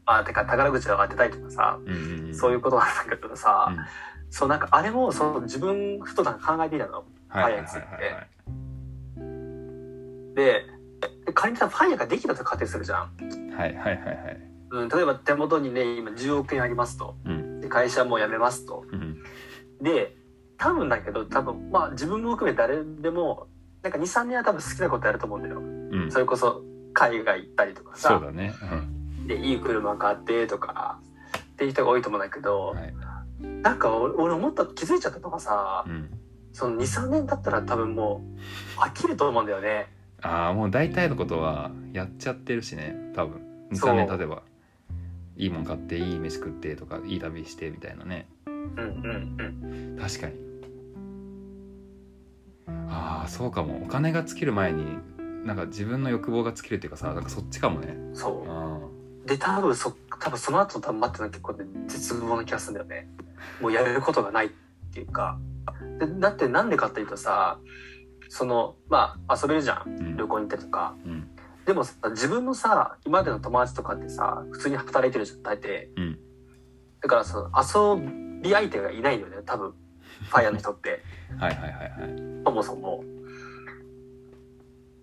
[0.05, 2.25] あてか宝くじを当てたいとかさうんうんうん。
[2.27, 3.77] うんそういうことなんだけどさ、うん。
[4.29, 7.05] そうなんかあれもその自分ふとなんか考えていたの。
[7.29, 7.95] はいはいはいファイヤーにつ
[10.35, 10.35] いて。
[10.35, 10.65] で
[11.33, 13.11] 仮にさファイヤーができたと仮定するじゃん。
[13.57, 14.41] はいはいはいはい。
[14.71, 17.15] うん、例えば手元にね今10億円ありますと。
[17.25, 17.61] うん。
[17.61, 18.83] で会社も辞めますと。
[18.91, 19.17] うん。
[19.81, 20.15] で
[20.57, 23.47] 多分だけど多分まあ自分も含め誰でも
[23.81, 25.59] なんか23年は多分好きなことやると思うんだよ。
[25.59, 26.11] うん。
[26.11, 26.61] それこそ
[26.93, 28.09] 海外行ったりとかさ。
[28.09, 28.53] そうだね
[29.27, 30.99] でいい車買ってとか
[31.37, 32.93] っていう人が多いと思うんだけうどん、はい。
[33.61, 36.09] なんか俺俺思った気づいちゃったのがさうん。
[36.53, 38.21] その23年経ったら多分も
[38.77, 39.87] う飽きると思うんだよね。
[40.21, 43.41] ああもう大体のことはやっちゃってるしね多分。
[43.73, 43.91] そう。
[43.91, 44.43] 23年経てば。
[45.37, 48.27] いいもん買っていい飯食ってとかいい旅してみたいなね。
[48.47, 49.97] うんうんうん。
[49.99, 50.33] 確かに。
[52.89, 53.81] ああそうかも。
[53.83, 54.97] お金が尽きる前に
[55.45, 57.97] なんか自分の欲望が尽きるっていうかさなんかそっちかもね。
[58.13, 58.94] そあう。
[59.25, 63.09] で多分そ多分その後多分待ってるの結構ね絶望な気がするんだよね。
[63.61, 64.49] もうやれることがないっ
[64.93, 65.39] ていうか。
[65.99, 67.59] でだってなんでかっていうとさ
[68.29, 69.89] そのまあ遊べるじゃん。
[69.89, 70.95] うん旅行に行ってとか。
[71.05, 71.29] うん
[71.65, 75.87] でもさ自分のさ今までの友達とかってさ普通に働いてるじゃん大抵。
[75.97, 76.19] うん
[77.01, 79.73] だからその遊び相手がいないよね多分
[80.29, 81.03] ファイヤーの人って
[81.39, 83.03] はいはいはいはいそもそも。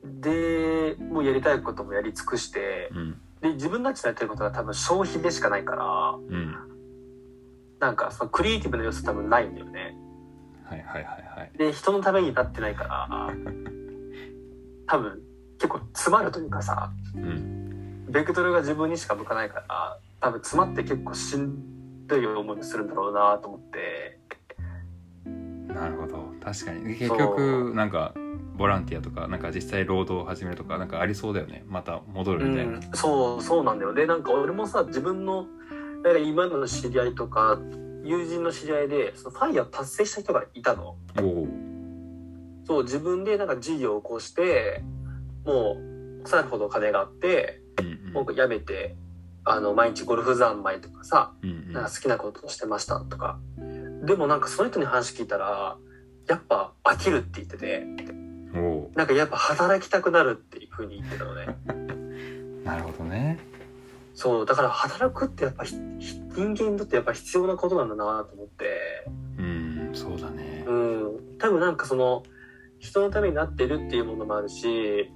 [0.04, 6.55] でもうやりたいこともやり尽くしてうんで自分たちのやってることが多分消費でしかないからうん。
[7.81, 9.96] なんかそのクリエイティブな要素多分ないんだよね。
[10.64, 11.59] はいはいはいはい。
[11.59, 13.09] で人のためになってないから
[14.87, 15.20] 多分
[15.59, 18.07] 結構詰まるというかさうん。
[18.09, 24.20] ベクトルが自分にしか向かないから多分詰まって結構しんどい思いをするんだろうなと思って。
[25.66, 26.33] なるほど。
[26.40, 26.94] 確かに。
[26.94, 28.14] 結局なんか
[28.62, 31.64] ボランティアとかなんか実際労働を始めるとかなんかありそうだよね。
[31.66, 35.46] また戻るみたいな、うん、そうそうなんだよでなんか俺もさ自分の
[36.05, 37.59] なんか今の知り合いとか
[38.05, 40.96] 友人の知り合いでそのファイヤー達成した人がいたの。
[41.20, 41.48] おお
[42.64, 44.85] そう自分でなんか事業を起こして
[45.44, 45.77] も
[46.20, 48.12] う腐るほど金があってうんうん。
[48.12, 48.94] もう辞めて
[49.42, 53.40] あの毎日ゴルフ三昧とかさなんか好きなことをしてましたとか。
[54.05, 55.77] でもなんかその人に話聞いたら
[56.29, 58.21] やっぱ飽きるって言ってて
[58.94, 61.46] なんかやっぱ働きたくなるっていう風に言ってたのね。
[62.64, 63.38] なるほどね。
[64.14, 65.80] そうだから働くってやっぱ人
[66.36, 69.06] 間にとってやっぱ必要なことなんだなと思って。
[69.38, 70.64] うんそうだね。
[70.66, 71.38] うん。
[71.38, 72.22] 多分なんかその
[72.78, 75.10] 人のためになってるっていうものもあるし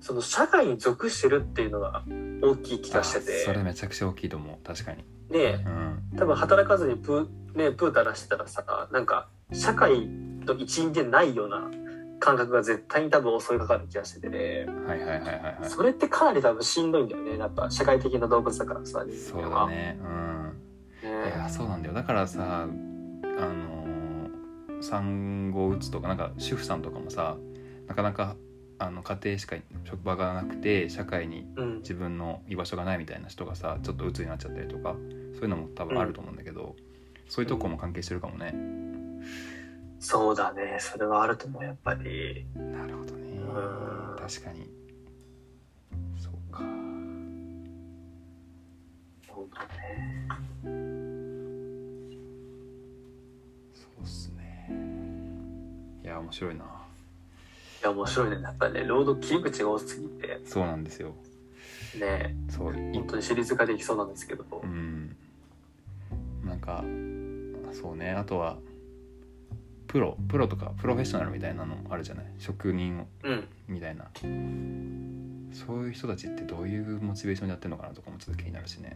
[0.00, 2.04] その社会に属してるっていうのが
[2.42, 3.42] 大きい気がしてて。
[3.42, 4.66] あそれめちゃくちゃ大きいと思う。
[4.66, 5.04] 確かに。
[5.30, 6.16] ねうん。
[6.16, 11.70] 多分働かずにプー,、ね、プータラしてたらさなんか社会の一員でないような
[12.18, 15.70] 感覚が絶対に多分襲いかかる気がしてて、はいはいはいはいはい。
[15.70, 17.38] それってかなり多分しんどいんだよね。
[17.38, 19.98] やっぱ社会的な動物だからさ人そうだね。
[20.02, 21.08] うん。
[21.08, 21.94] いねやそうなんだよ。
[21.94, 27.36] だからさあのー産後うつとかなんか主婦さんとかもさ
[27.88, 28.36] なかなか
[28.78, 31.78] あの家庭しか職場がなくて社会にうん。
[31.78, 34.94] 自分の居場所がないみたいな人がさちょっと鬱になっちゃったりとか
[35.34, 36.74] そういうのも多分あると思うんだけど、
[37.28, 38.52] そういうとこも関係してるかもね
[40.00, 40.78] そうだね。
[40.78, 42.46] それはあると思うやっぱり。
[42.54, 43.32] なるほどね。
[43.32, 44.16] うん。
[44.16, 44.70] 確かに。
[46.16, 46.60] そうか。
[49.26, 50.28] そうだね。
[53.74, 54.70] そうっすね。
[56.04, 56.64] いや面白いな。
[56.64, 56.66] い
[57.82, 58.42] や面白いね。
[58.42, 60.40] やっぱりね労働切り口が多すぎて。
[60.44, 61.14] そうなんですよ。
[61.98, 62.36] ね。
[62.48, 65.16] そうい本当に私立化できそうなんですけど、うん。
[66.44, 66.84] なんか
[67.72, 68.12] そうね。
[68.12, 68.58] あとは
[69.88, 72.26] プロプロとかプロフェッショナルみたいなのあるじゃない？
[72.38, 73.48] 職人うん。
[73.66, 74.04] みたいな。
[75.52, 78.92] そういう人たちってどういうモチベーションでやってるのかなとかもちょっと気になるしね。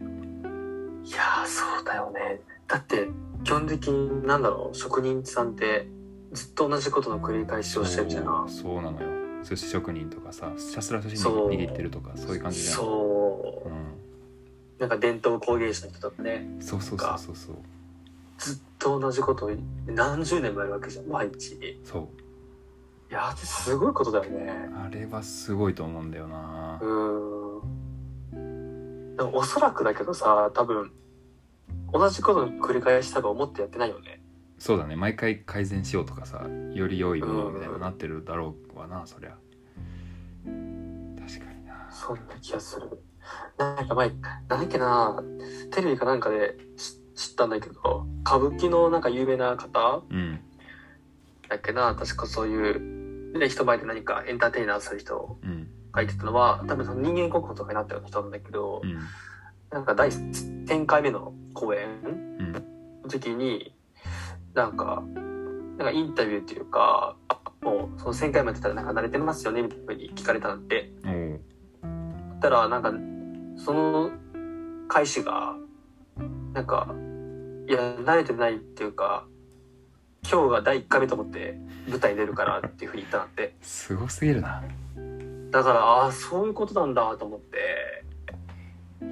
[1.03, 2.39] いやーそうだよね。
[2.67, 3.07] だって
[3.43, 4.77] 基本的になんだろう？
[4.77, 5.87] 職人さんって
[6.31, 8.23] ずっと同じことの繰り返しをしてるじゃん。
[8.23, 9.09] そうそうなのよ。
[9.43, 13.67] 寿司職人とかさひたすら寿司握ってるとかそういう感じじゃんそう。
[13.67, 13.73] うん。
[14.79, 16.47] なんか伝統工芸士の人とかね。
[16.59, 17.55] そうそうそうそうそう
[18.43, 19.51] ずっと同じことを
[19.87, 21.53] 何十年もやるわけじゃん毎日。
[21.53, 23.13] いそう。
[23.13, 24.51] やーすごいことだよね。
[24.75, 26.77] あれはすごいと思うんだよな。
[26.81, 29.15] うーん。
[29.15, 30.91] でもおそらくだけどさ多分
[31.93, 34.21] 同じことの繰り返し多分思ってやってないよね。
[34.59, 34.97] そうだね。
[34.97, 39.37] 毎回改善しようとかさより良いものみたいななってるだろうわなそりゃ。
[40.45, 41.87] 確かにな。
[41.89, 42.89] そんな気がする。
[43.57, 45.23] なんか前なんだっけな
[45.71, 50.03] テレビかなんかで知知ったんだけど歌舞伎のなんか有名な方？
[50.09, 50.39] うん。
[51.49, 55.67] だっけな確かそういう、ね、人前で何かエンターテイナーする人うん。
[55.91, 58.97] がいてたのは多分その人間国宝とかになったような人なんだけど、うん。
[59.71, 61.87] なんか第1000回目の公演？
[62.03, 62.51] うん。
[63.03, 63.75] の時に
[64.53, 65.03] なんか
[65.77, 67.15] なんかインタビューっていうか
[67.61, 71.41] もうその1000回までやったらなんか慣れてますよねみたいなふうに聞かれたんでおう。
[72.41, 72.91] たらなんか
[73.63, 74.11] その
[74.87, 75.55] 開始が
[76.53, 76.87] なんか
[77.67, 79.25] いや慣れてないっていうか
[80.29, 83.55] 今日が第1回目と思って舞台に出るからっていうふうに言ったなんて。
[83.61, 84.63] すごすぎるな。
[85.51, 88.03] だからああそういうことなんだと思って。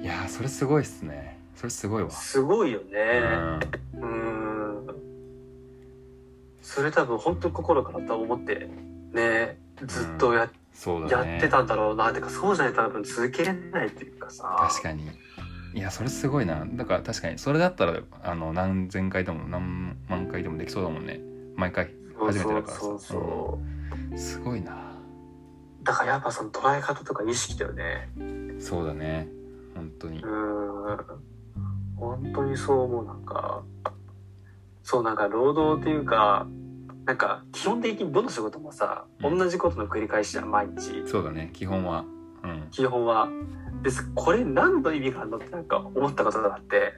[0.02, 1.38] いやーそれすごいっすね。
[1.54, 2.10] それすごいわ。
[2.10, 3.20] すごいようね
[4.00, 4.02] ん。
[4.02, 4.86] うん。
[6.62, 8.68] それ多分本当に心からと思って
[9.12, 10.52] ねずっとや,、ね。
[11.10, 12.12] やってたんだろうな。
[12.12, 14.56] てかそうじゃないと多分続けれないっていうかさ。
[14.70, 15.10] 確かに
[15.74, 16.66] いやそれすごいな。
[16.66, 21.20] だから確かにそれだったらあの何千回でも何万回でもできそうだもんね。
[21.56, 22.80] 毎回初めてだからさ。
[22.80, 23.58] そうそうそ
[24.12, 24.92] う、すごいな。
[25.82, 28.08] だからやっぱその捉え方とか意識だよね。
[28.60, 29.28] そうだね。
[29.74, 30.18] 本当に。
[30.18, 31.06] うーん。
[31.96, 33.06] 本当にそう思う。
[33.06, 33.62] なんか
[34.82, 36.46] そうなんか労働っていうか
[37.06, 39.38] なんか基本的にどの仕事もさ、うん。
[39.38, 41.02] 同じことの繰り返しじゃん毎日。
[41.06, 41.50] そうだね。
[41.52, 42.00] 基本は。
[42.00, 42.21] うん
[42.70, 43.28] 基本は
[43.82, 46.94] ですこれ何の意味があるのってなんか思ったことがあって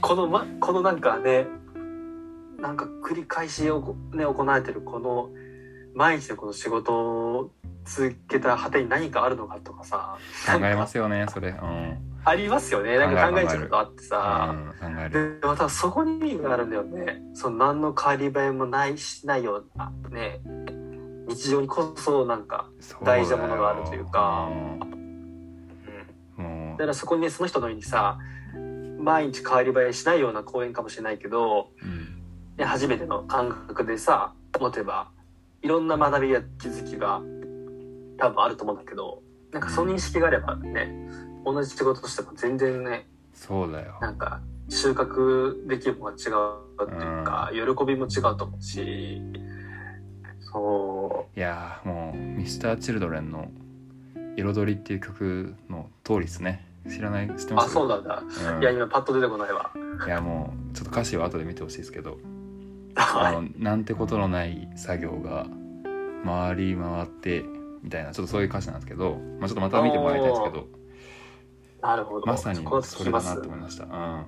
[0.00, 1.46] この,、ま、このなんかね
[2.60, 5.30] なんか繰り返しを、ね、行われてるこの
[5.94, 7.50] 毎日のこの仕事を
[7.84, 11.50] 続けた果てに何かあるのかとかさ考えますよねそれ。
[11.50, 11.98] うん。
[12.24, 12.96] ありますよね。
[12.98, 17.20] なんか考えちゃうことあってさ、うんでまたそこに意味があるんだよね。
[17.34, 20.40] その何の変わり映えもないしないようなね
[21.28, 22.68] 日常にこそなんか、
[23.02, 24.48] 大事なものがあるというか。
[24.50, 24.78] うん。
[26.36, 28.18] もだからそこにねその人のようにさ
[28.98, 32.22] 毎日変わり映えしないような公演かもしれないけど、ううん。
[32.56, 35.10] ね、初めての感覚でさ持てば
[35.62, 37.20] いろんな学びや気づきが
[38.18, 40.94] 多分あると思うんだけどなんかその認識があればね
[41.44, 43.98] 同じ仕事としても全然ねそうだよ。
[44.00, 46.30] なんか収穫できるものが違
[46.86, 49.20] うっていうか、喜びも違うと思うし
[50.52, 53.50] そいやーもう Mr.Children の
[54.36, 56.66] 「彩り」っていう曲の通りですね。
[56.90, 57.72] 知らない知ってうあます？
[57.72, 58.22] そうなんだ、
[58.54, 58.62] うん。
[58.62, 59.72] いや今パッと出てこないわ。
[60.06, 62.18] いやもうちょっと歌詞は後で見てほしいですけど。
[62.94, 65.46] あのなんてことのない作業が
[66.26, 67.42] 回り回って
[67.82, 70.66] みたいなちょっとそういう歌詞なんですけど、まあ、ちょっとまた見てもらいたいですけど。
[71.80, 72.26] なるほど。
[72.26, 74.24] まさにそれだなと思いました、うん、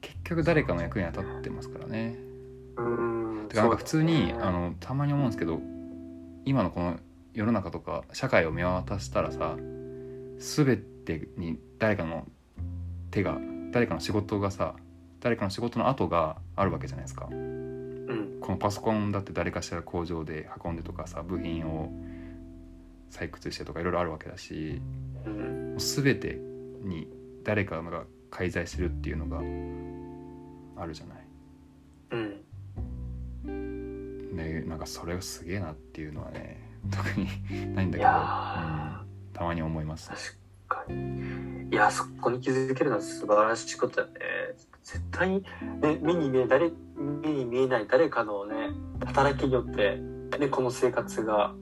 [0.00, 2.16] 結局誰かの役に当たってますからね。
[2.76, 3.15] うーん
[3.48, 5.60] てかなんか普通に、あのたまに思うんですけど
[6.44, 6.98] 今のこの
[7.34, 9.56] 世の中とか社会を見渡したらさ
[10.38, 12.26] 全てに誰かの
[13.10, 13.38] 手が
[13.72, 14.74] 誰かの仕事がさ
[15.20, 17.28] 誰かの仕事の跡があるわけじゃないですか。
[17.30, 18.38] うん。
[18.40, 21.90] このパソコンだって誰かしら工場で運んでとかさ部品を
[23.10, 24.80] 採掘してとかいろいろあるわけだし
[25.26, 25.76] うん。
[25.78, 26.38] 全て
[26.82, 27.08] に
[27.44, 29.38] 誰かが介在してるっていうのが
[30.82, 31.18] あるじゃない。
[32.12, 32.45] うん
[34.36, 36.60] ねなんかそれがすげえなっていうのはね
[36.90, 37.26] 特に
[37.74, 38.14] ないんだけど、うん、
[39.32, 40.10] たまに思います。
[40.68, 41.68] 確かに。
[41.70, 44.20] いやそこに気づけるのは素晴らしいことだよね。
[44.82, 45.42] 絶対に、
[45.80, 48.70] ね、目に見え誰目に見えない誰かのね
[49.04, 49.98] 働きによって、
[50.38, 51.54] ね、この生活が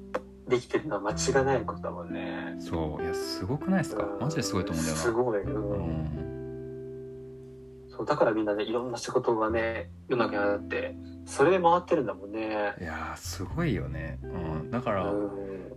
[0.47, 2.57] できてるのは間違いないことだもんね。
[2.59, 3.03] そう。
[3.03, 4.07] いやすごくないですか？
[4.21, 5.03] マジですごいと思うんだよな。
[5.03, 7.89] すごい、ううんん。
[7.89, 10.95] そうだからみんなねいろんな仕事がね世の中にあって
[11.27, 12.75] それで回ってるんだもんね。
[12.81, 14.27] いやーすごいよね、う
[14.67, 15.75] ん、だからうん。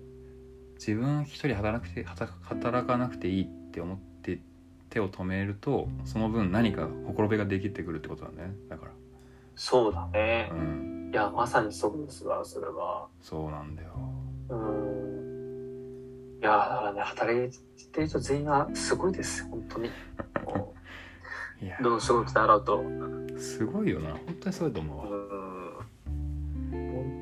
[0.75, 4.39] 自分一人働くて働働かなくていいって思って
[4.89, 8.53] 手を止めるとその分何かほころびができてくるってことだね。
[8.69, 8.91] だから。
[9.55, 10.49] そうだね。
[10.51, 10.55] う。
[10.55, 11.11] ん。
[11.13, 13.07] いやまさにそうですわそれは。
[13.21, 13.89] そうなんだよ。
[14.49, 16.39] うん。
[16.41, 17.49] いやだからね働い
[17.91, 19.89] てる人全員がすごいです本当に。
[21.81, 22.83] どの仕事であろうと。
[23.39, 24.11] すごいよな。
[24.11, 25.05] 本当にそうだと思うわ。
[25.05, 25.29] うん。
[25.29, 25.36] 本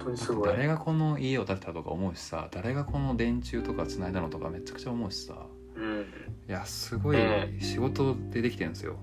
[0.05, 0.49] 当にすごい。
[0.49, 5.35] 誰がこの家を建てたとか思うしさ誰がこの電柱とか繋いだのとかめちゃくちゃ思うしさ。
[5.75, 6.05] うん。
[6.47, 7.57] いやすごいね。
[7.59, 8.95] 仕事でできてるんですよ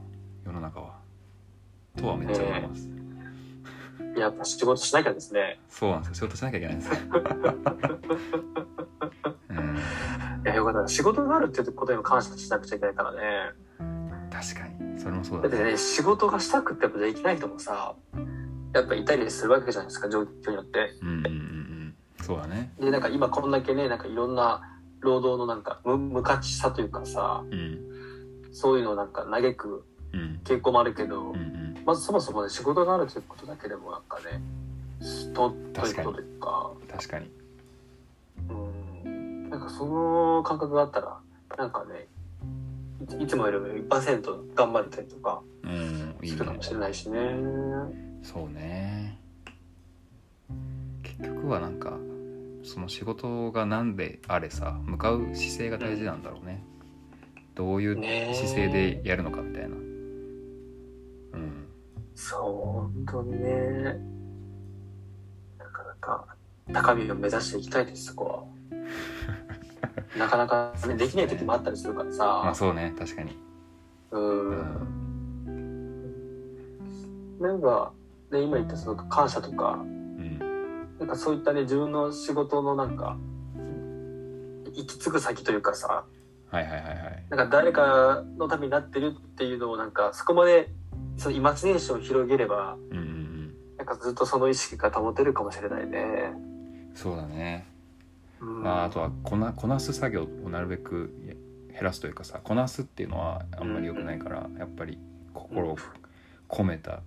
[0.47, 1.01] 世の中は。
[1.97, 2.89] とはめっちゃ思います、
[4.17, 5.61] やっぱ仕事しなきゃですね。
[5.69, 6.15] そうなんですよ。
[6.15, 6.97] 仕事しなきゃいけないんですよ、
[9.51, 13.19] うん、いやよかった仕事があるっていうことにも感謝しなくちゃいけないからね。
[14.31, 14.83] 確かに。
[14.99, 17.97] それもそうだってだねね仕事がしたくてもできない人もさ
[18.73, 20.95] やっぱいたりするわけじゃないですか状況によって。
[21.03, 21.95] うんうんうんうん。
[22.23, 22.73] そうだね。
[22.81, 24.63] でなんか今こんだけねなんかいろんな
[25.01, 27.81] 労働のなんか無無価値さというかさうん
[28.53, 30.41] そういうのをなんか嘆くうん。
[30.45, 31.83] 傾向もあるけど、うんうん。
[31.85, 34.41] まずそもそもね仕事があるということだけでもなんかね
[35.35, 36.71] とということというか。
[36.91, 37.31] 確かに。
[39.05, 39.51] うん。
[39.51, 41.19] なんかその感覚があったら
[41.59, 42.07] なんかね
[43.19, 45.43] いいつもよりも1%頑張れたりとか
[46.23, 47.19] するかもしれないしね。
[48.23, 49.19] そうね。
[51.03, 51.99] 結局はなんか
[52.63, 56.63] その仕事が何であれさ向かう姿勢が大事なんだろうね、
[57.55, 59.77] どういうね姿勢でやるのかみたいな。
[59.77, 59.81] う
[61.39, 61.67] ん。
[62.15, 63.83] そう本当にね。
[65.59, 66.27] なかなか
[66.73, 68.45] 高みを目指していきたいですそこは。
[70.19, 73.37] なかなか、ね、できない時もあったりするからまあさそうね確かに。
[74.13, 75.03] うん。
[77.41, 77.93] なんか、
[78.33, 80.39] ね、今言ったその感謝とかうん。
[80.99, 83.17] なんかそういったね自分の仕事のなんか
[84.75, 86.05] 行き着く先というかさ
[86.51, 87.25] はいはいはいはい。
[87.31, 90.71] なんか誰かのためになってるっていうのをなんかそこまで
[91.17, 93.55] そのイマジネーションを広げればうんうんうん。
[93.77, 96.33] なんかずっとその意識が保てるかもしれないね。
[96.95, 97.67] そうだね、
[98.41, 98.63] うん。
[98.63, 101.13] まあ、あとはこなこなす作業をなるべく
[101.73, 104.99] 減らすというかさこなすっていうのはあんまり良くないから、やっぱり
[105.33, 105.77] 心を
[106.49, 107.03] 込めた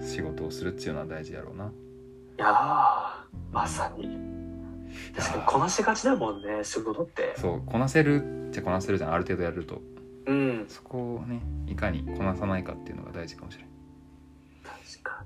[0.00, 1.64] 仕事をするっていうのは大事やろうな。
[1.66, 1.68] い
[2.38, 2.52] やー
[3.52, 4.16] まさに。
[5.16, 7.34] 確かにこなしがちだもんね仕事って。
[7.36, 9.80] そうこなせるっちゃこなせるじゃんある程度やると。
[10.26, 10.66] うん。
[10.68, 13.70] そこをねいかにこなさないかっていうのが大事かもしれない
[14.64, 15.24] 確か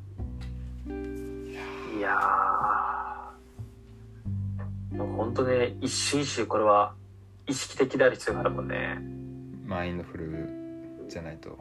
[0.86, 1.52] に。
[1.98, 4.96] いやー。
[4.96, 6.94] もう本当ね一瞬一瞬これは
[7.46, 8.98] 意識的である必要があるもんね。
[9.66, 11.58] マインドフルじゃないと。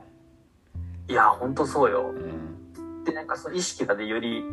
[1.07, 2.11] いや本当そうよ。
[2.15, 2.70] うん
[3.05, 4.43] でなんかその意識がねより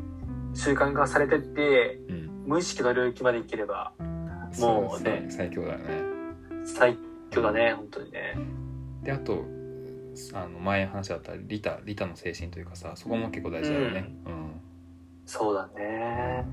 [0.54, 2.28] 習慣化されてってうん。
[2.48, 3.92] 無意識の領域までいければ
[4.58, 6.00] もうね最強だよね。
[6.64, 6.96] 最
[7.30, 8.38] 強だね本当にね。
[9.02, 9.44] であと
[10.32, 14.10] あの前話だったリタリタの精神というかさそこも結構大事だよね。
[14.24, 14.60] うん、
[15.26, 16.46] そうだね。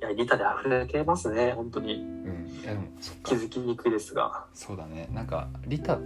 [0.00, 1.94] いやリタで溢れてますね本当に。
[1.94, 2.88] うん、いやでも
[3.22, 4.46] 気づきにくいですが。
[4.52, 5.08] そうだね。
[5.12, 5.98] なんかリタっ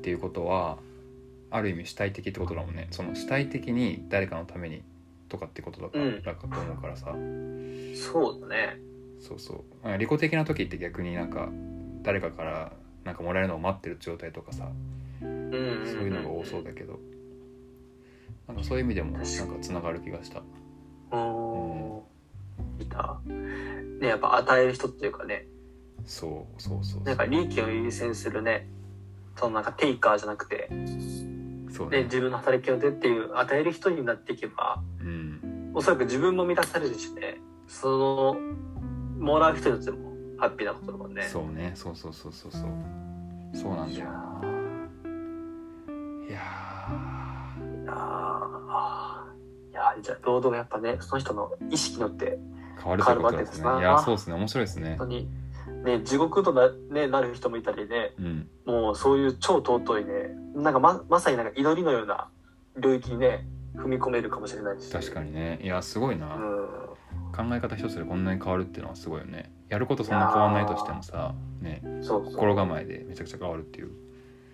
[0.00, 0.78] ていうことは
[1.50, 2.88] ある意味主体的ってことだもんね。
[2.90, 4.82] その主体的に誰かのために
[5.28, 6.22] とかってことだから,、うん。
[6.22, 7.06] だかと思うからさ。
[7.94, 8.78] そうだね。
[9.18, 9.88] そうそう。
[9.88, 11.48] あ利己的な時って逆になんか
[12.02, 12.72] 誰かから
[13.04, 14.70] なんかもらえるのを待ってる状態とかさ。
[15.22, 16.98] うんそういうのが多そうだけど。
[18.48, 19.28] なんかそういう意味でもなんか
[19.60, 20.42] つながる気がした。
[21.12, 22.00] うん。
[22.78, 23.20] リタ
[24.00, 25.46] ねやっぱ与える人っていうかね。
[26.06, 28.66] そうそうそうなんか利益を優先するね。
[29.36, 30.86] そのなんかテイカーじゃなくて、ね、
[31.70, 32.04] そうね。
[32.04, 35.70] 自分の働きをでっていう与える人になっていけばうん。
[35.74, 37.40] おそらく自分も満たされるしね。
[37.68, 38.36] その
[39.18, 41.22] もらう人にとってもハッピーなことだもんね。
[41.22, 41.72] そうね。
[41.74, 42.62] そうそうそうそうそう。
[43.52, 44.40] そうなんだよな。
[46.28, 46.38] いや
[47.82, 48.60] いやー。
[49.70, 53.78] いやーじゃあ労働がやっぱねその人の意識によってー変わるわけですな。
[53.78, 54.34] いやそうですね。
[54.34, 54.90] 面白いですね。
[54.90, 55.28] 本当に
[55.84, 58.12] ね地獄とな,、ね、なる人もいたりね。
[58.18, 58.48] うん。
[58.66, 60.12] もうそういう超尊いね。
[60.54, 62.28] なんかままさになんか祈りのような
[62.78, 64.92] 領域にね踏み込めるかもしれないし。
[64.92, 65.60] 確かにね。
[65.62, 66.66] いやすごいな、うん。
[67.32, 69.52] 考え方一つでこんなに変わるっていうのはすごいよね。
[69.68, 72.34] やることそんな変わんないとしてもさねそうそう。
[72.34, 73.90] 心構えでめちゃくちゃ変わるっていう。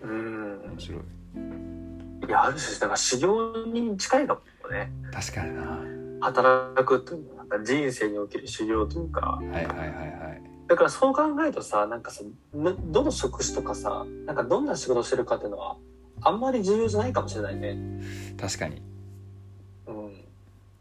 [0.03, 0.61] うん。
[0.71, 1.01] 面白い。
[2.27, 4.91] いや、ある種、だから修行に近いかもね。
[5.11, 5.61] 確かにな。
[5.61, 9.39] は働くというか人生における修行というか。
[9.41, 15.77] いはいはいはいだからそう考えるとさ、なんかさ、などの職種とかさ、なんかどんな仕事をしてるかっていうのは、
[16.21, 17.77] あんまり重要じゃないかもしれないね。
[18.37, 18.81] 確かに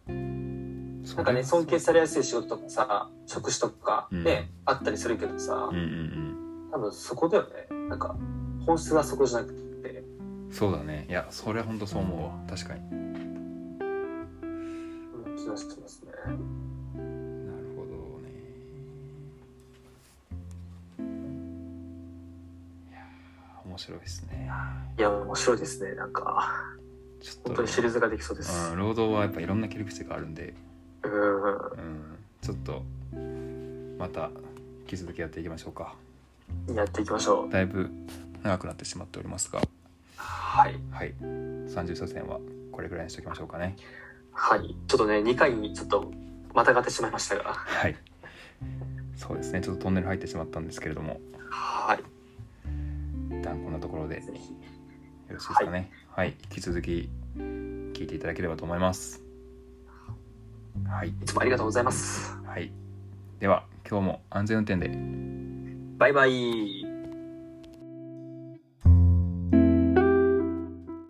[0.09, 1.03] うん。
[1.05, 7.89] そなんかね、尊敬されやすい仕事とかさ、職種とかね、うんあったりするけどさうん、うん多分そこだよね。
[7.89, 8.17] なんか、
[8.67, 9.59] 本質はそこじゃなくて。
[9.59, 9.67] うん
[10.51, 12.95] そうだねいやそれは本当そう思うわ確かにう
[15.33, 16.13] ん、気がしてますね。
[23.77, 24.51] 面白いですね
[24.99, 25.95] いや、面白いですね。
[25.95, 26.51] なんか、
[27.21, 28.71] ちょっと本当にシリーズができそうです。
[28.73, 30.55] うん、労働はやっぱいろんな切り口があるんで、
[31.03, 31.45] うん。
[31.45, 32.83] うん、ちょっと
[33.99, 34.31] また
[34.81, 35.95] 引き続きやっていきましょうか
[36.75, 37.53] やっていきましょう。
[37.53, 37.91] だいぶ
[38.43, 39.61] 長くなってしまっておりますが
[40.17, 40.81] はい。
[40.91, 42.39] はい30車線は
[42.73, 43.77] これぐらいにしておきましょうかね
[44.33, 44.75] はい。
[44.87, 46.11] ちょっとね、2回にちょっと
[46.55, 47.53] またがってしまいましたが。
[47.53, 47.97] はい
[49.17, 51.21] そうですねちょっとトンネル入ってしまったんですけれども
[51.51, 52.16] はい。
[53.47, 54.17] 一旦こんなところで。
[54.17, 54.23] よ。
[54.23, 55.91] ろしいですかね。
[56.11, 59.23] はい、引き続き聞いていただければと思います。
[60.89, 61.11] はい。
[61.11, 62.37] いつもありがとうございます。
[62.45, 62.73] はい。
[63.39, 64.91] では今日も安全運転で。
[65.99, 66.86] バイバイ。